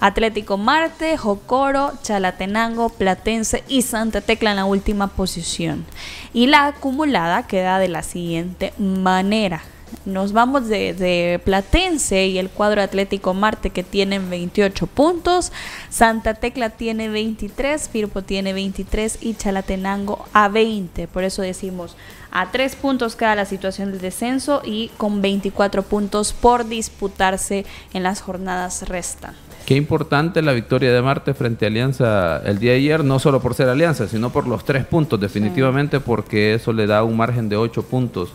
[0.00, 5.84] Atlético Marte, Jocoro, Chalatenango, Platense y Santa Tecla en la última posición.
[6.32, 9.62] Y la acumulada queda de la siguiente manera.
[10.04, 15.52] Nos vamos de, Platense y el cuadro Atlético Marte que tienen 28 puntos.
[15.90, 21.08] Santa Tecla tiene 23, Firpo tiene 23 y Chalatenango a 20.
[21.08, 21.96] Por eso decimos
[22.30, 28.02] a 3 puntos queda la situación del descenso y con 24 puntos por disputarse en
[28.02, 29.48] las jornadas restantes.
[29.66, 33.40] Qué importante la victoria de Marte frente a Alianza el día de ayer, no solo
[33.40, 37.50] por ser Alianza, sino por los tres puntos, definitivamente, porque eso le da un margen
[37.50, 38.32] de ocho puntos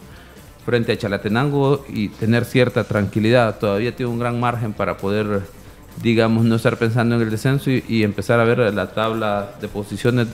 [0.66, 3.60] frente a Chalatenango y tener cierta tranquilidad.
[3.60, 5.42] Todavía tiene un gran margen para poder,
[6.02, 10.28] digamos, no estar pensando en el descenso y, empezar a ver la tabla de posiciones,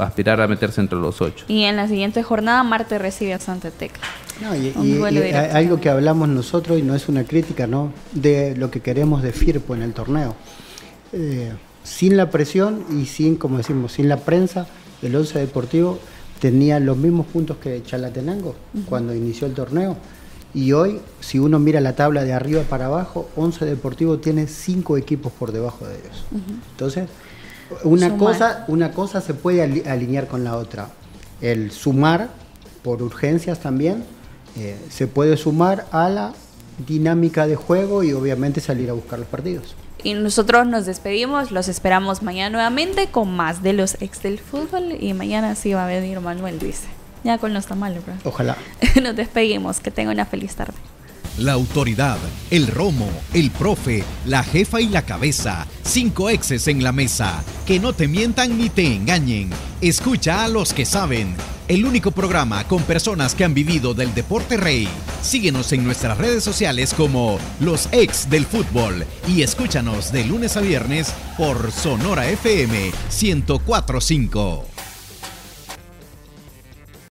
[0.00, 1.44] aspirar a meterse entre los ocho.
[1.48, 4.04] Y en la siguiente jornada, Marte recibe a Santa Tecla.
[4.40, 4.72] No, y,
[5.52, 7.92] algo que hablamos nosotros, y no es una crítica, ¿no?
[8.12, 10.34] De lo que queremos de Firpo en el torneo.
[11.12, 11.52] Eh,
[11.84, 14.66] sin la presión y sin, como decimos, sin la prensa,
[15.02, 16.00] el Once Deportivo
[16.44, 18.54] tenía los mismos puntos que Chalatenango
[18.86, 19.96] cuando inició el torneo.
[20.52, 24.98] Y hoy, si uno mira la tabla de arriba para abajo, Once Deportivo tiene cinco
[24.98, 26.26] equipos por debajo de ellos.
[26.72, 27.08] Entonces,
[27.82, 30.90] una cosa, una cosa se puede alinear con la otra.
[31.40, 32.28] El sumar
[32.82, 34.04] por urgencias también
[34.58, 36.34] eh, se puede sumar a la
[36.86, 39.74] dinámica de juego y obviamente salir a buscar los partidos.
[40.04, 44.96] Y nosotros nos despedimos, los esperamos mañana nuevamente con más de los ex del fútbol
[45.00, 46.86] y mañana sí va a venir Manuel, dice.
[47.24, 48.14] Ya con los tamales, bro.
[48.24, 48.56] Ojalá.
[49.02, 50.74] nos despedimos, que tenga una feliz tarde.
[51.38, 52.18] La autoridad,
[52.52, 55.66] el romo, el profe, la jefa y la cabeza.
[55.82, 57.42] Cinco exes en la mesa.
[57.66, 59.50] Que no te mientan ni te engañen.
[59.80, 61.34] Escucha a los que saben.
[61.66, 64.88] El único programa con personas que han vivido del deporte rey.
[65.22, 70.60] Síguenos en nuestras redes sociales como Los Ex del Fútbol y escúchanos de lunes a
[70.60, 74.73] viernes por Sonora FM 1045.